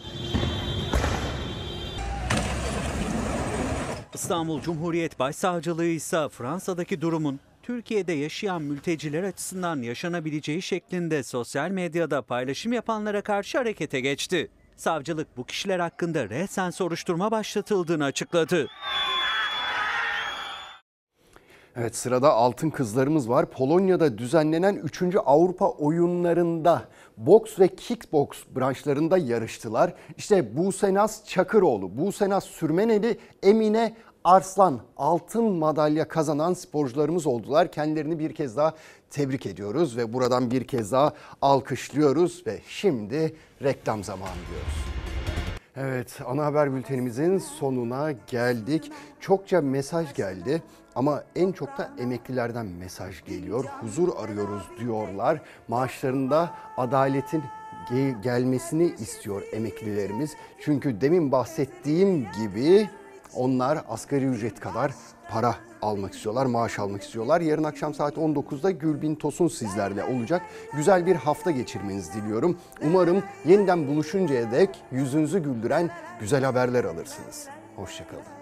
[4.14, 12.72] İstanbul Cumhuriyet Başsavcılığı ise Fransa'daki durumun Türkiye'de yaşayan mülteciler açısından yaşanabileceği şeklinde sosyal medyada paylaşım
[12.72, 14.50] yapanlara karşı harekete geçti.
[14.78, 18.68] Savcılık bu kişiler hakkında resen soruşturma başlatıldığını açıkladı.
[21.76, 23.50] Evet sırada altın kızlarımız var.
[23.50, 25.02] Polonya'da düzenlenen 3.
[25.26, 26.82] Avrupa oyunlarında
[27.16, 29.94] boks ve kickboks branşlarında yarıştılar.
[30.16, 33.96] İşte Busenas Çakıroğlu, Busenas Sürmeneli, Emine
[34.28, 37.72] Arslan altın madalya kazanan sporcularımız oldular.
[37.72, 38.74] Kendilerini bir kez daha
[39.10, 41.12] tebrik ediyoruz ve buradan bir kez daha
[41.42, 44.74] alkışlıyoruz ve şimdi reklam zamanı diyoruz.
[45.76, 48.92] Evet, ana haber bültenimizin sonuna geldik.
[49.20, 50.62] Çokça mesaj geldi
[50.94, 53.64] ama en çok da emeklilerden mesaj geliyor.
[53.64, 55.40] Huzur arıyoruz diyorlar.
[55.68, 57.42] Maaşlarında adaletin
[57.90, 60.32] ge- gelmesini istiyor emeklilerimiz.
[60.60, 62.88] Çünkü demin bahsettiğim gibi
[63.34, 64.92] onlar asgari ücret kadar
[65.30, 67.40] para almak istiyorlar, maaş almak istiyorlar.
[67.40, 70.42] Yarın akşam saat 19'da Gülbin Tosun sizlerle olacak.
[70.76, 72.58] Güzel bir hafta geçirmenizi diliyorum.
[72.82, 77.48] Umarım yeniden buluşuncaya dek yüzünüzü güldüren güzel haberler alırsınız.
[77.76, 78.37] Hoşçakalın.